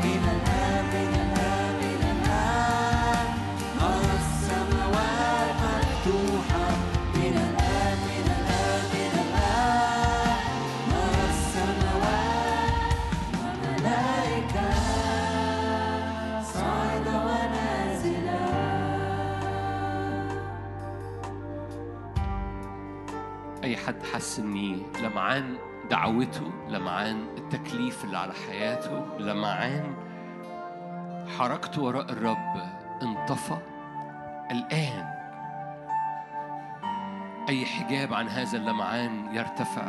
[0.04, 3.28] من الآن من الآن من الآن.
[3.80, 6.68] نرى السماوات مفتوحة.
[7.16, 10.38] من الآن من الآن من الآن.
[10.92, 12.94] نرى السماوات
[13.42, 14.70] وملائكة
[16.54, 18.46] صاعدة ونازلة.
[23.64, 25.58] أي حد حس إني لمعان؟
[25.90, 29.96] دعوته لمعان التكليف اللي على حياته لمعان
[31.38, 32.56] حركته وراء الرب
[33.02, 33.58] انطفى
[34.52, 35.18] الآن.
[37.50, 39.84] أي حجاب عن هذا اللمعان يرتفع.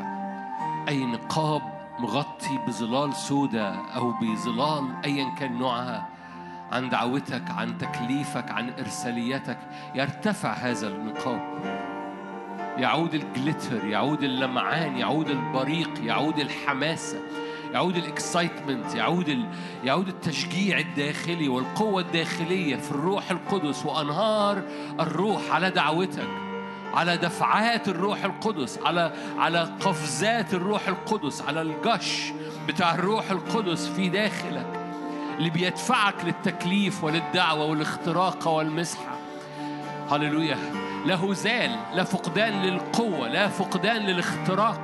[0.89, 1.63] أي نقاب
[1.99, 6.09] مغطي بظلال سوداء أو بظلال أيا كان نوعها
[6.73, 9.59] عن دعوتك عن تكليفك عن إرساليتك
[9.95, 11.59] يرتفع هذا النقاب.
[12.79, 17.19] يعود الجليتر يعود اللمعان يعود البريق يعود الحماسة
[17.73, 19.47] يعود الاكسايتمنت يعود ال...
[19.85, 24.63] يعود التشجيع الداخلي والقوة الداخلية في الروح القدس وأنهار
[25.01, 26.29] الروح على دعوتك
[26.95, 32.33] على دفعات الروح القدس على على قفزات الروح القدس على الجش
[32.69, 34.67] بتاع الروح القدس في داخلك
[35.39, 39.19] اللي بيدفعك للتكليف وللدعوة والاختراق والمسحة.
[40.11, 40.88] هللويا.
[41.09, 44.81] لا هزال لا فقدان للقوة لا فقدان للاختراق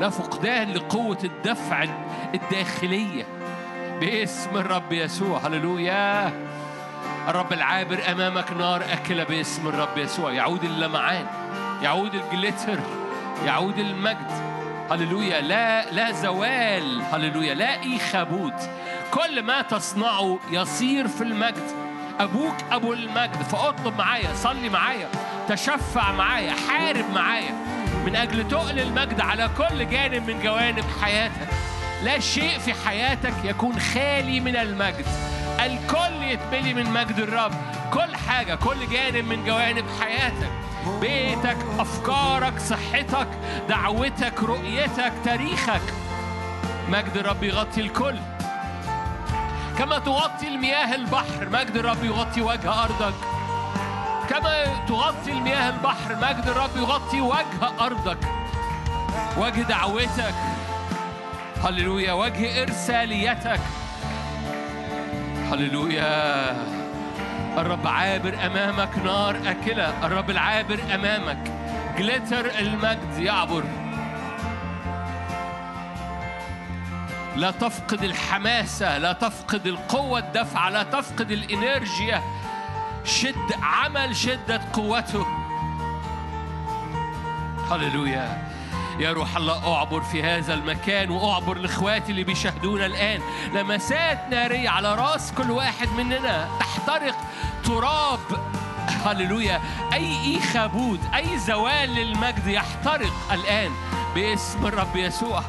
[0.00, 1.84] لا فقدان لقوة الدفع
[2.34, 3.26] الداخلية
[4.00, 5.38] باسم الرب يسوع.
[5.38, 6.32] هللويا.
[7.28, 10.32] الرب العابر أمامك نار أكلة باسم الرب يسوع.
[10.32, 11.26] يعود اللمعان
[11.82, 12.80] يعود الجليتر
[13.46, 14.30] يعود المجد.
[14.90, 15.40] هللويا.
[15.40, 17.02] لا لا زوال.
[17.12, 17.54] هللويا.
[17.54, 18.70] لا إيخابوت.
[19.10, 21.70] كل ما تصنعه يصير في المجد.
[22.20, 23.42] أبوك أبو المجد.
[23.42, 25.08] فأطلب معايا صلي معايا.
[25.48, 27.54] تشفع معايا حارب معايا.
[28.06, 31.48] من أجل تقل المجد على كل جانب من جوانب حياتك.
[32.04, 35.06] لا شيء في حياتك يكون خالي من المجد.
[35.60, 37.52] الكل يتملي من مجد الرب.
[37.92, 40.50] كل حاجة كل جانب من جوانب حياتك.
[41.00, 43.28] بيتك أفكارك صحتك
[43.68, 45.94] دعوتك رؤيتك تاريخك.
[46.88, 48.16] مجد الرب يغطي الكل.
[49.78, 53.37] كما تغطي المياه البحر مجد الرب يغطي وجه أرضك.
[54.28, 58.18] كما تغطي المياه البحر مجد الرب يغطي وجه أرضك.
[59.38, 60.34] وجه دعوتك.
[61.64, 62.12] هللويا.
[62.12, 63.60] وجه إرساليتك.
[65.52, 66.50] هللويا.
[67.58, 70.06] الرب عابر أمامك نار أكلة.
[70.06, 71.52] الرب العابر أمامك.
[71.98, 73.64] جلتر المجد يعبر.
[77.36, 82.22] لا تفقد الحماسة لا تفقد القوة الدفعة لا تفقد الإنرجيا.
[83.08, 85.26] شد عمل شدة قوته.
[87.70, 88.48] هللويا.
[88.98, 93.20] يا روح الله أعبر في هذا المكان وأعبر لإخواتي اللي بيشاهدونا الآن.
[93.54, 96.48] لمسات نارية على رأس كل واحد مننا.
[96.60, 97.16] تحترق
[97.64, 98.20] تراب.
[99.06, 99.60] هللويا.
[99.92, 103.70] أي إيخابود أي زوال للمجد يحترق الآن.
[104.14, 105.42] باسم الرب يسوع.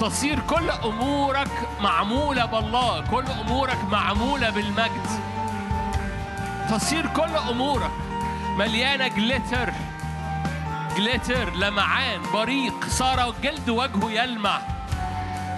[0.00, 5.33] تصير كل أمورك معمولة بالله كل أمورك معمولة بالمجد.
[6.78, 7.90] تصير كل امورك
[8.58, 9.72] مليانة جليتر
[10.96, 12.84] جليتر لمعان بريق.
[12.88, 14.60] صار جلد وجهه يلمع.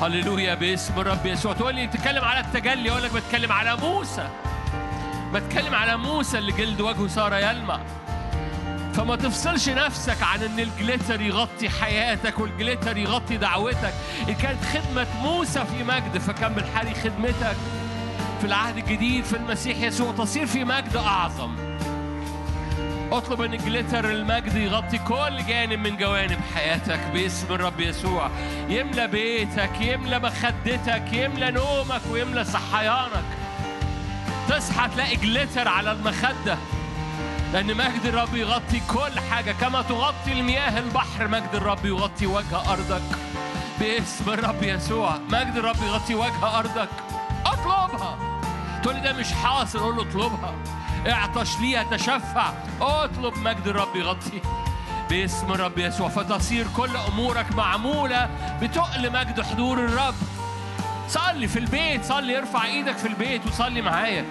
[0.00, 1.52] هللويا باسم الرب يسوع.
[1.52, 4.28] تقول لي بتتكلم على التجلي؟ أقول لك بتكلم على موسى.
[5.34, 7.80] بتكلم على موسى اللي جلد وجهه صار يلمع.
[8.94, 13.94] فما تفصلش نفسك عن إن الجليتر يغطي حياتك والجليتر يغطي دعوتك.
[14.28, 17.56] إن كانت خدمة موسى في مجد فكمل حالي خدمتك.
[18.40, 21.56] في العهد الجديد في المسيح يسوع تصير في مجد أعظم.
[23.12, 28.30] اطلب إن الجليتر المجد يغطي كل جانب من جوانب حياتك باسم الرب يسوع.
[28.68, 33.24] يملى بيتك يملى مخدتك يملى نومك ويملى صحيانك.
[34.48, 36.58] تصحى تلاقي جليتر على المخدة.
[37.52, 39.52] لأن مجد الرب يغطي كل حاجة.
[39.52, 43.18] كما تغطي المياه البحر مجد الرب يغطي وجه أرضك
[43.80, 45.18] باسم الرب يسوع.
[45.28, 46.88] مجد الرب يغطي وجه أرضك.
[47.52, 48.18] أطلبها.
[48.82, 50.54] تقول لي ده مش حاصل قول له اطلبها.
[51.06, 54.42] اعطش ليها تشفع اطلب مجد الرب يغطي.
[55.10, 58.30] باسم الرب يسوع فتصير كل أمورك معمولة
[58.62, 60.14] بتقل مجد حضور الرب.
[61.08, 64.24] صلي في البيت صلي ارفع إيدك في البيت وصلي معايا.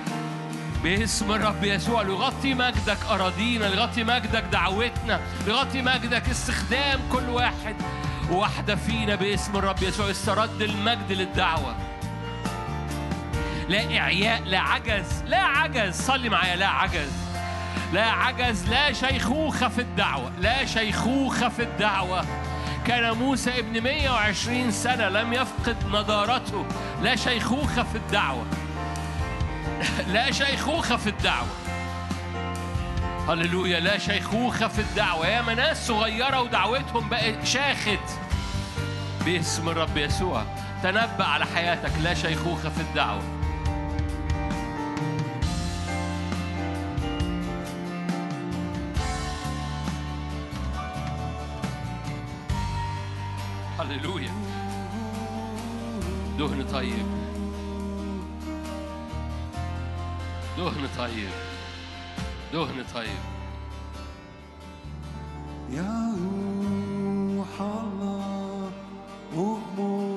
[0.84, 7.76] باسم الرب يسوع ليغطي مجدك أراضينا ليغطي مجدك دعوتنا ليغطي مجدك استخدام كل واحد
[8.32, 9.16] وواحدة فينا.
[9.16, 11.76] باسم الرب يسوع استرد المجد للدعوة.
[13.70, 16.02] لا إعياء لا عجز لا عجز.
[16.02, 17.12] صلي معايا لا عجز.
[17.94, 22.26] لا عجز لا شيخوخة في الدعوة لا شيخوخة في الدعوة.
[22.88, 26.66] كان موسى ابن 120 سنة لم يفقد نضارته.
[27.02, 28.46] لا شيخوخة في الدعوة.
[30.14, 31.48] لا شيخوخة في الدعوة.
[33.30, 33.80] هللويا.
[33.80, 35.28] لا شيخوخة في الدعوة.
[35.28, 38.20] يا ناس صغيرة ودعوتهم بقت شاخت.
[39.26, 40.44] باسم الرب يسوع.
[40.84, 41.92] تنبأ على حياتك.
[42.04, 43.45] لا شيخوخة في الدعوة.
[56.38, 57.06] دهن طيب.
[60.58, 61.30] دهن طيب.
[62.54, 63.24] دهن طيب.
[65.70, 66.16] يا
[67.36, 68.72] روح الله
[69.34, 70.15] أغمرنا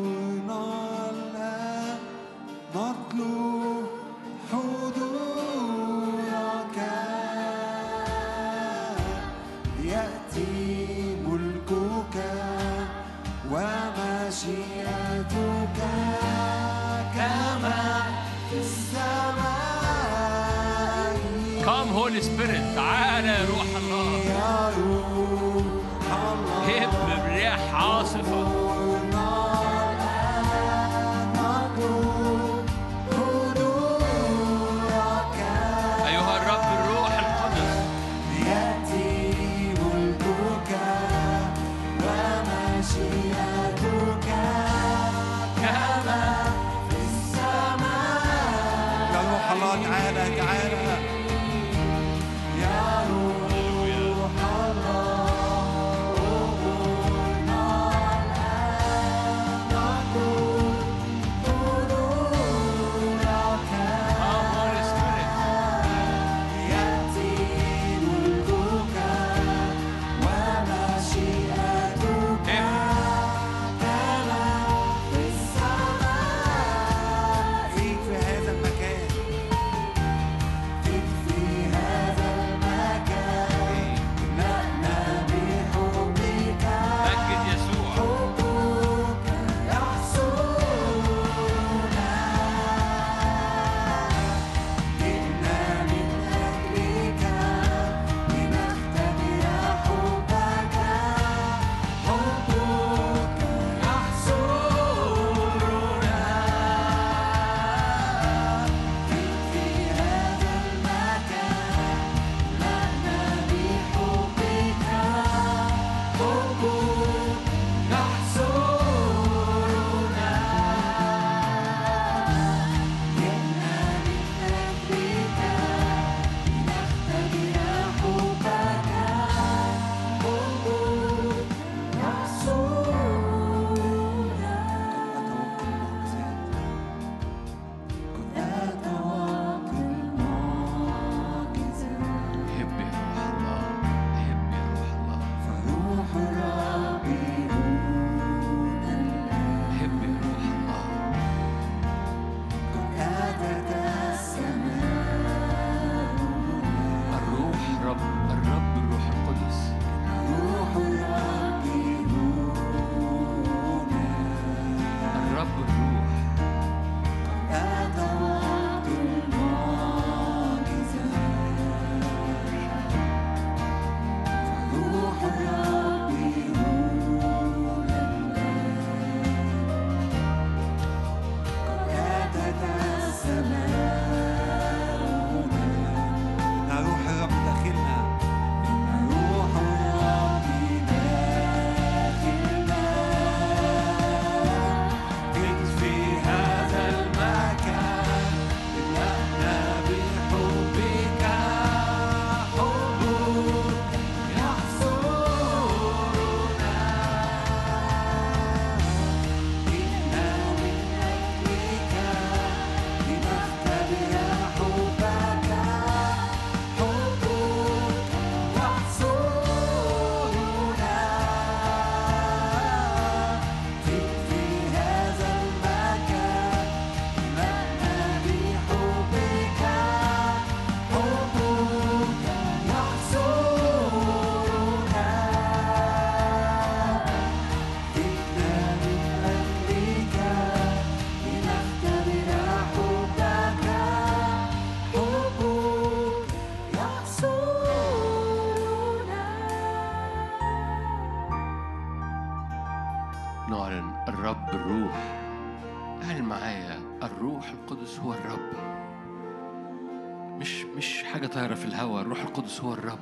[261.79, 262.99] الهواء الروح القدس هو الرب.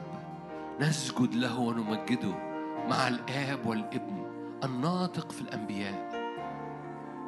[0.80, 2.34] نسجد له ونمجده
[2.88, 4.26] مع الآب والابن
[4.64, 6.12] الناطق في الأنبياء.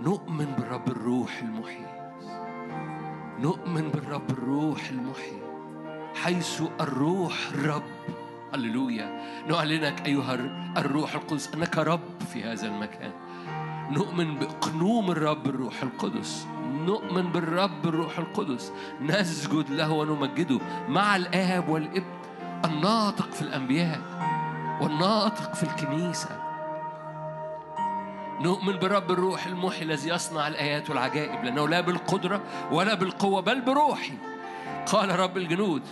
[0.03, 1.87] نؤمن بالرب الروح المحيي
[3.41, 5.43] نؤمن بالرب الروح المحيي
[6.15, 7.83] حيث الروح الرب
[8.55, 9.21] هللويا.
[9.49, 10.35] نعلنك أيها
[10.77, 13.13] الروح القدس أنك رب في هذا المكان.
[13.91, 16.47] نؤمن بقنوم الرب الروح القدس.
[16.89, 20.59] نؤمن بالرب الروح القدس نسجد له ونمجده
[20.89, 22.19] مع الآب والابن
[22.65, 24.01] الناطق في الأنبياء
[24.81, 26.29] والناطق في الكنيسة.
[28.41, 32.41] نؤمن برب الروح المحيي الذي يصنع الآيات والعجائب لأنه لا بالقدرة
[32.73, 34.15] ولا بالقوة بل بروحي.
[34.87, 35.83] قال رب الجنود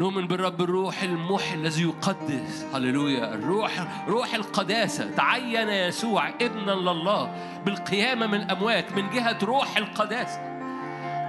[0.00, 2.66] نؤمن بالرب الروح المحيي الذي يقدس.
[2.74, 3.34] هللويا.
[3.34, 5.10] الروح روح القداسة.
[5.16, 10.40] تعين يسوع ابنا لله بالقيامة من الأموات من جهة روح القداسة.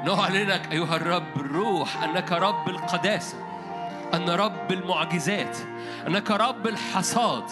[0.06, 3.38] نعلنك أيها الرب الروح أنك رب القداسة
[4.14, 5.58] أن رب المعجزات
[6.08, 7.44] أنك رب الحصاد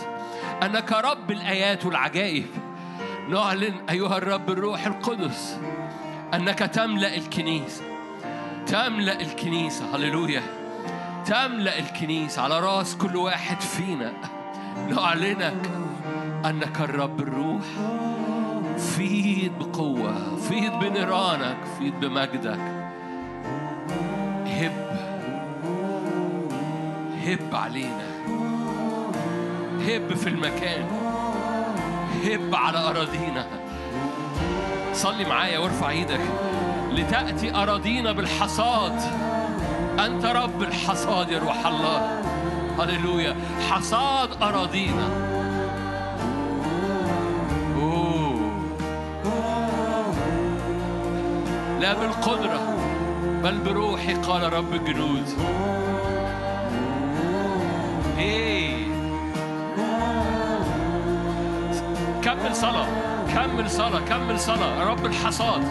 [0.64, 2.48] أنك رب الآيات والعجائب.
[3.30, 5.60] نعلن أيها الرب الروح القدس
[6.34, 7.84] أنك تملأ الكنيسة.
[8.68, 9.96] تملأ الكنيسة.
[9.96, 10.65] هللويا.
[11.26, 14.14] تملأ الكنيسة على رأس كل واحد فينا.
[14.90, 15.70] نعلنك
[16.46, 17.66] أنك الرب الروح.
[18.78, 22.60] فيض بقوة فيض بنيرانك فيض بمجدك.
[24.48, 24.98] هب
[27.26, 28.08] هب علينا.
[29.80, 30.86] هب في المكان.
[32.26, 33.48] هب على أراضينا.
[34.94, 36.22] صلي معايا وارفع إيدك.
[36.92, 39.02] لتأتي أراضينا بالحصاد.
[40.00, 42.22] أنت رب الحصاد يا روح الله
[42.80, 43.36] هللويا.
[43.70, 45.36] حصاد أراضينا.
[51.80, 52.60] لا بالقدرة
[53.44, 55.26] بل بروحي قال رب الجنود
[58.18, 58.88] إيه.
[62.24, 62.88] كمل صلاة
[63.34, 64.84] كمل صلاة كمل صلاة.
[64.84, 65.62] رب الحصاد.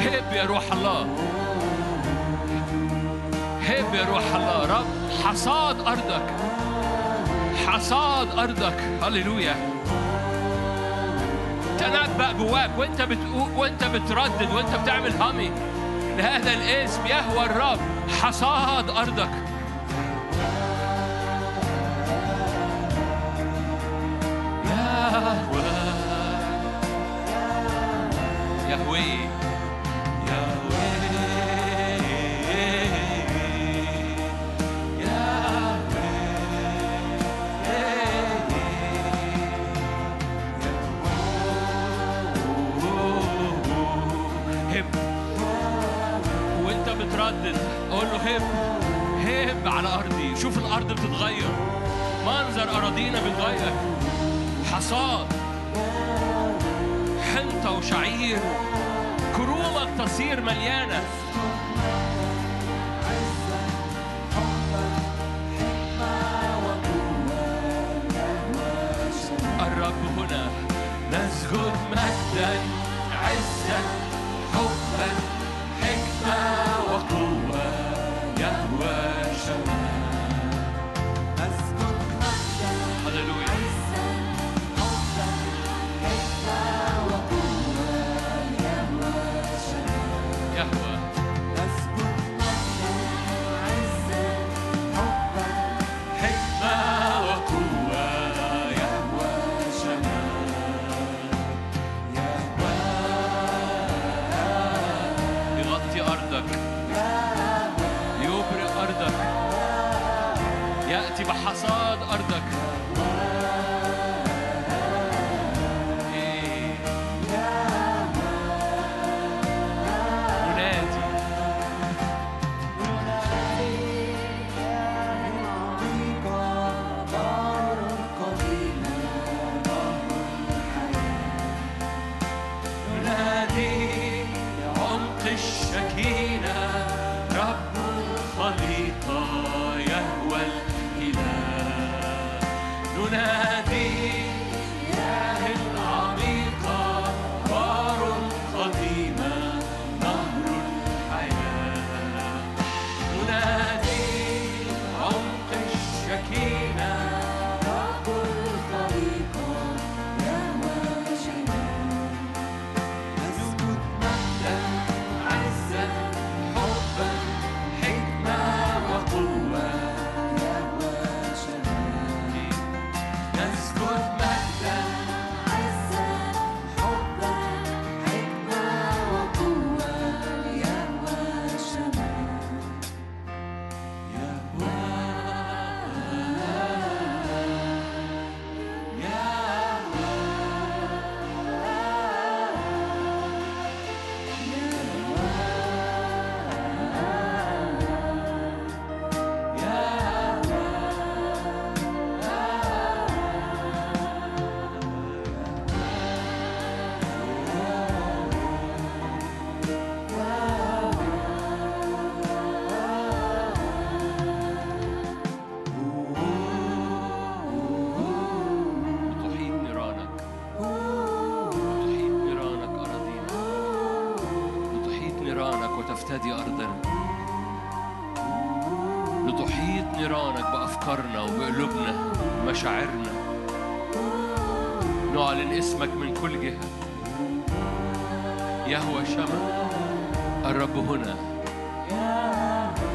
[0.00, 1.06] هب يا روح الله.
[3.68, 4.86] هب يا روح الله رب
[5.24, 6.26] حصاد أرضك.
[7.66, 8.80] حصاد أرضك.
[9.02, 9.54] هللويا.
[11.78, 15.50] تنبأ جواك وانت بتقول وانت بتردد وانت بتعمل هامي
[16.16, 17.78] لهذا الاسم يهوى الرب.
[18.22, 19.30] حصاد أرضك.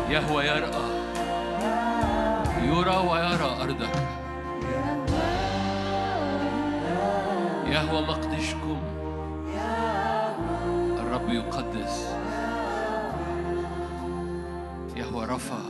[0.10, 0.90] يهوى يرأى
[2.64, 3.96] يرى ويرى أرضك.
[7.68, 8.78] يهوى مقدشكم
[11.00, 12.16] الرب يقدس.
[14.96, 15.62] يهوى رفا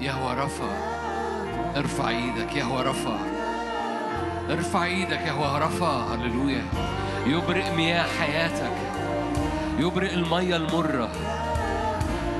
[0.00, 0.70] يهوى رفا
[1.76, 3.18] ارفع إيدك يهوى رفا
[4.50, 6.64] ارفع إيدك يهوى رفا هللويا.
[7.26, 8.72] يبرئ مياه حياتك.
[9.84, 11.08] يبرئ المية المرة.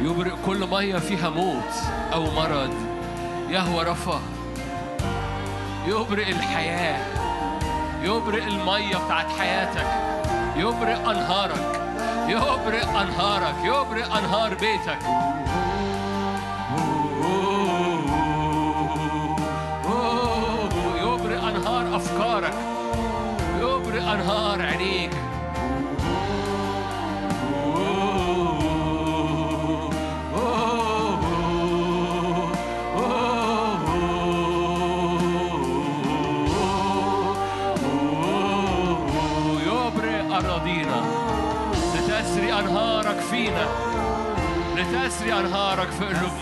[0.02, 1.72] يبرئ كل مية فيها موت
[2.12, 2.74] أو مرض.
[3.48, 4.20] يهوى رفا.
[5.86, 7.06] يبرئ الحياة.
[8.02, 9.86] يبرئ المية بتاعت حياتك.
[10.56, 11.80] يبرئ أنهارك.
[12.28, 13.54] يبرئ أنهارك.
[13.64, 14.98] يبرئ أنهار بيتك.
[45.34, 46.33] لتسري أنهارك في قلوبنا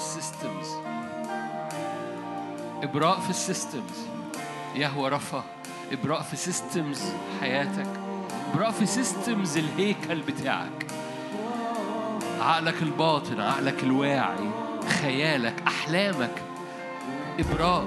[0.00, 0.68] ال systems
[2.82, 4.06] ابرأ في ال systems
[4.74, 5.44] يهوه رفا
[5.92, 7.02] ابرأ في systems
[7.40, 7.86] حياتك.
[8.52, 10.86] ابرأ في systems الهيكل بتاعك.
[12.40, 14.50] عقلك الباطن عقلك الواعي
[15.02, 16.42] خيالك أحلامك.
[17.38, 17.84] ابرأ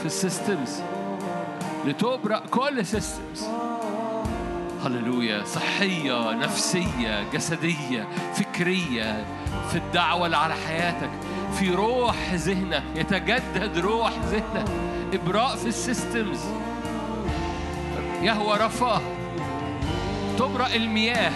[0.00, 0.80] في ال systems
[1.84, 3.44] لتبرأ كل systems
[4.84, 5.44] هللويا.
[5.44, 9.26] صحية نفسية جسدية فكرية.
[9.70, 11.10] في الدعوة اللي على حياتك.
[11.62, 14.68] في روح ذهنك يتجدد روح ذهنك
[15.14, 16.40] ابرأ في ال systems.
[18.22, 19.00] يهوه رفا.
[20.38, 21.32] تبرأ المياه.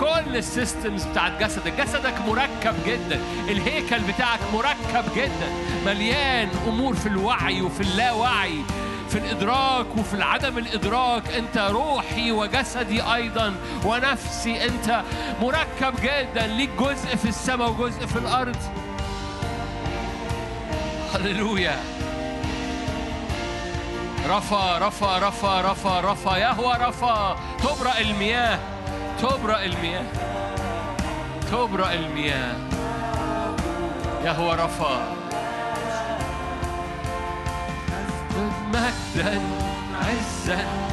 [0.00, 1.80] كل ال systems بتاعت جسدك.
[1.80, 3.20] جسدك مركب جدا.
[3.48, 5.50] الهيكل بتاعك مركب جدا.
[5.86, 8.58] مليان أمور في الوعي وفي اللاوعي.
[9.08, 11.22] في الإدراك وفي العدم الإدراك.
[11.32, 13.54] أنت روحي وجسدي أيضا
[13.84, 14.64] ونفسي.
[14.64, 15.02] أنت
[15.42, 18.56] مركب جدا ليك جزء في السماء وجزء في الأرض.
[21.20, 21.76] هللويا
[24.28, 28.58] رفا رفا رفا رفا رفا يهوى رفا تبرأ المياه.
[29.22, 30.04] تبرأ المياه.
[31.52, 32.56] تبرأ المياه.
[34.24, 35.14] يهوى رفا
[38.72, 39.40] مجدا
[39.94, 40.89] عزا.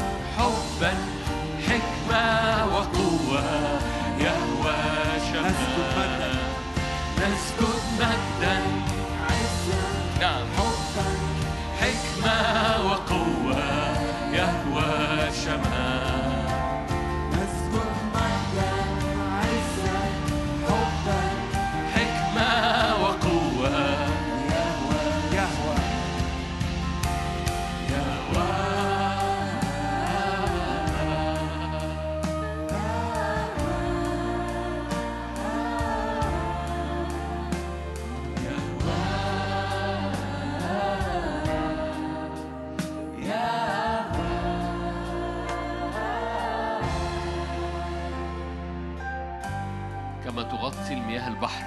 [50.38, 51.64] كما تغطي المياه البحر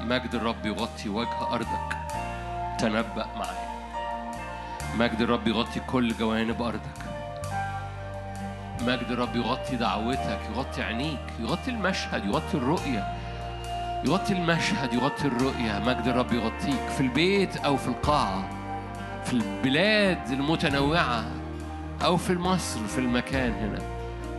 [0.00, 1.96] مجد الرب يغطي وجه أرضك.
[2.78, 3.66] تنبأ معي
[4.98, 6.98] مجد الرب يغطي كل جوانب أرضك.
[8.80, 13.14] مجد الرب يغطي دعوتك يغطي عينيك يغطي المشهد يغطي الرؤية.
[14.04, 15.78] يغطي المشهد يغطي الرؤية.
[15.78, 18.50] مجد الرب يغطيك في البيت أو في القاعة
[19.24, 21.24] في البلاد المتنوعة
[22.04, 23.78] أو في مصر في المكان هنا.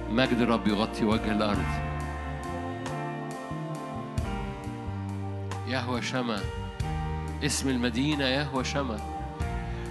[0.09, 1.86] مجد الرب يغطي وجه الأرض.
[5.67, 6.39] يهوى شما
[7.43, 8.97] اسم المدينة يهوى شما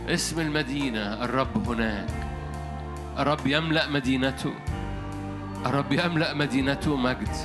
[0.09, 2.11] اسم المدينة الرب هناك.
[3.19, 4.55] الرب يملأ مدينته.
[5.67, 7.37] الرب يملأ مدينته مجد.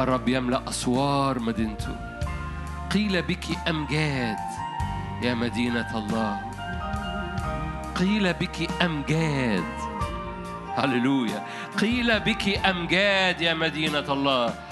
[0.00, 1.96] الرب يملأ أسوار مدينته.
[2.90, 4.36] قيل بك أمجاد
[5.22, 6.40] يا مدينة الله.
[7.94, 9.64] قيل بك أمجاد.
[10.76, 11.46] هللويا.
[11.80, 14.67] قيل بك أمجاد يا مدينة الله.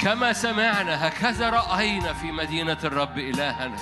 [0.00, 3.76] كما سمعنا هكذا رأينا في مدينة الرب إلهنا.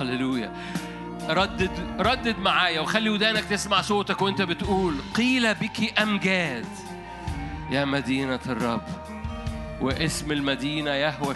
[0.00, 0.52] هللويا.
[1.28, 6.66] ردد ردد معايا وخلي ودانك تسمع صوتك وانت بتقول قيل بك أمجاد
[7.70, 8.82] يا مدينة الرب
[9.80, 11.34] واسم المدينة يهوى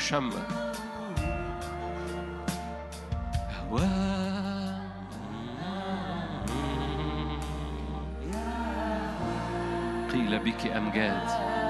[3.53, 3.83] يهوى.
[10.13, 11.66] قيل بك أمجاد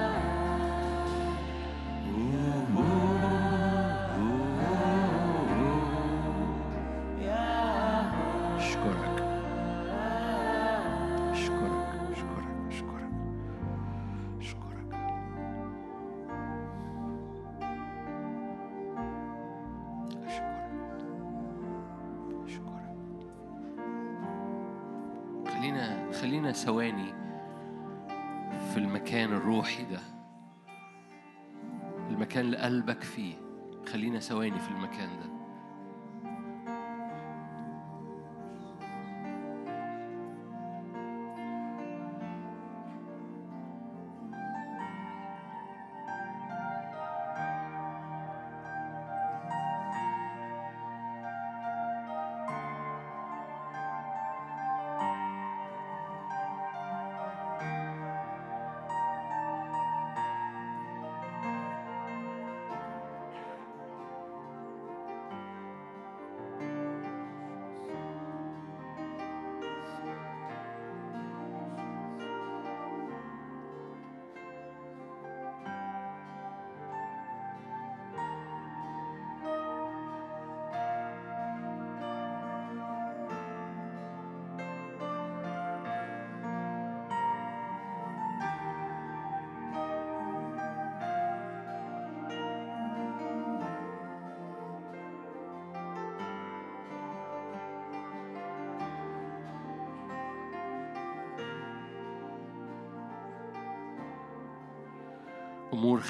[32.67, 33.33] قلبك فيه.
[33.91, 35.36] خلينا ثواني في المكان ده.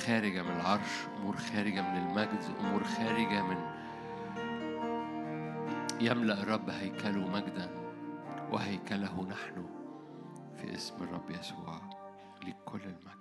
[0.07, 3.57] خارجة من العرش أمور خارجة من المجد أمور خارجة من
[6.01, 7.69] يملأ الرب هيكله مجدا
[8.51, 9.65] وهيكله نحن
[10.57, 11.81] في اسم الرب يسوع
[12.43, 13.16] لكل المجد.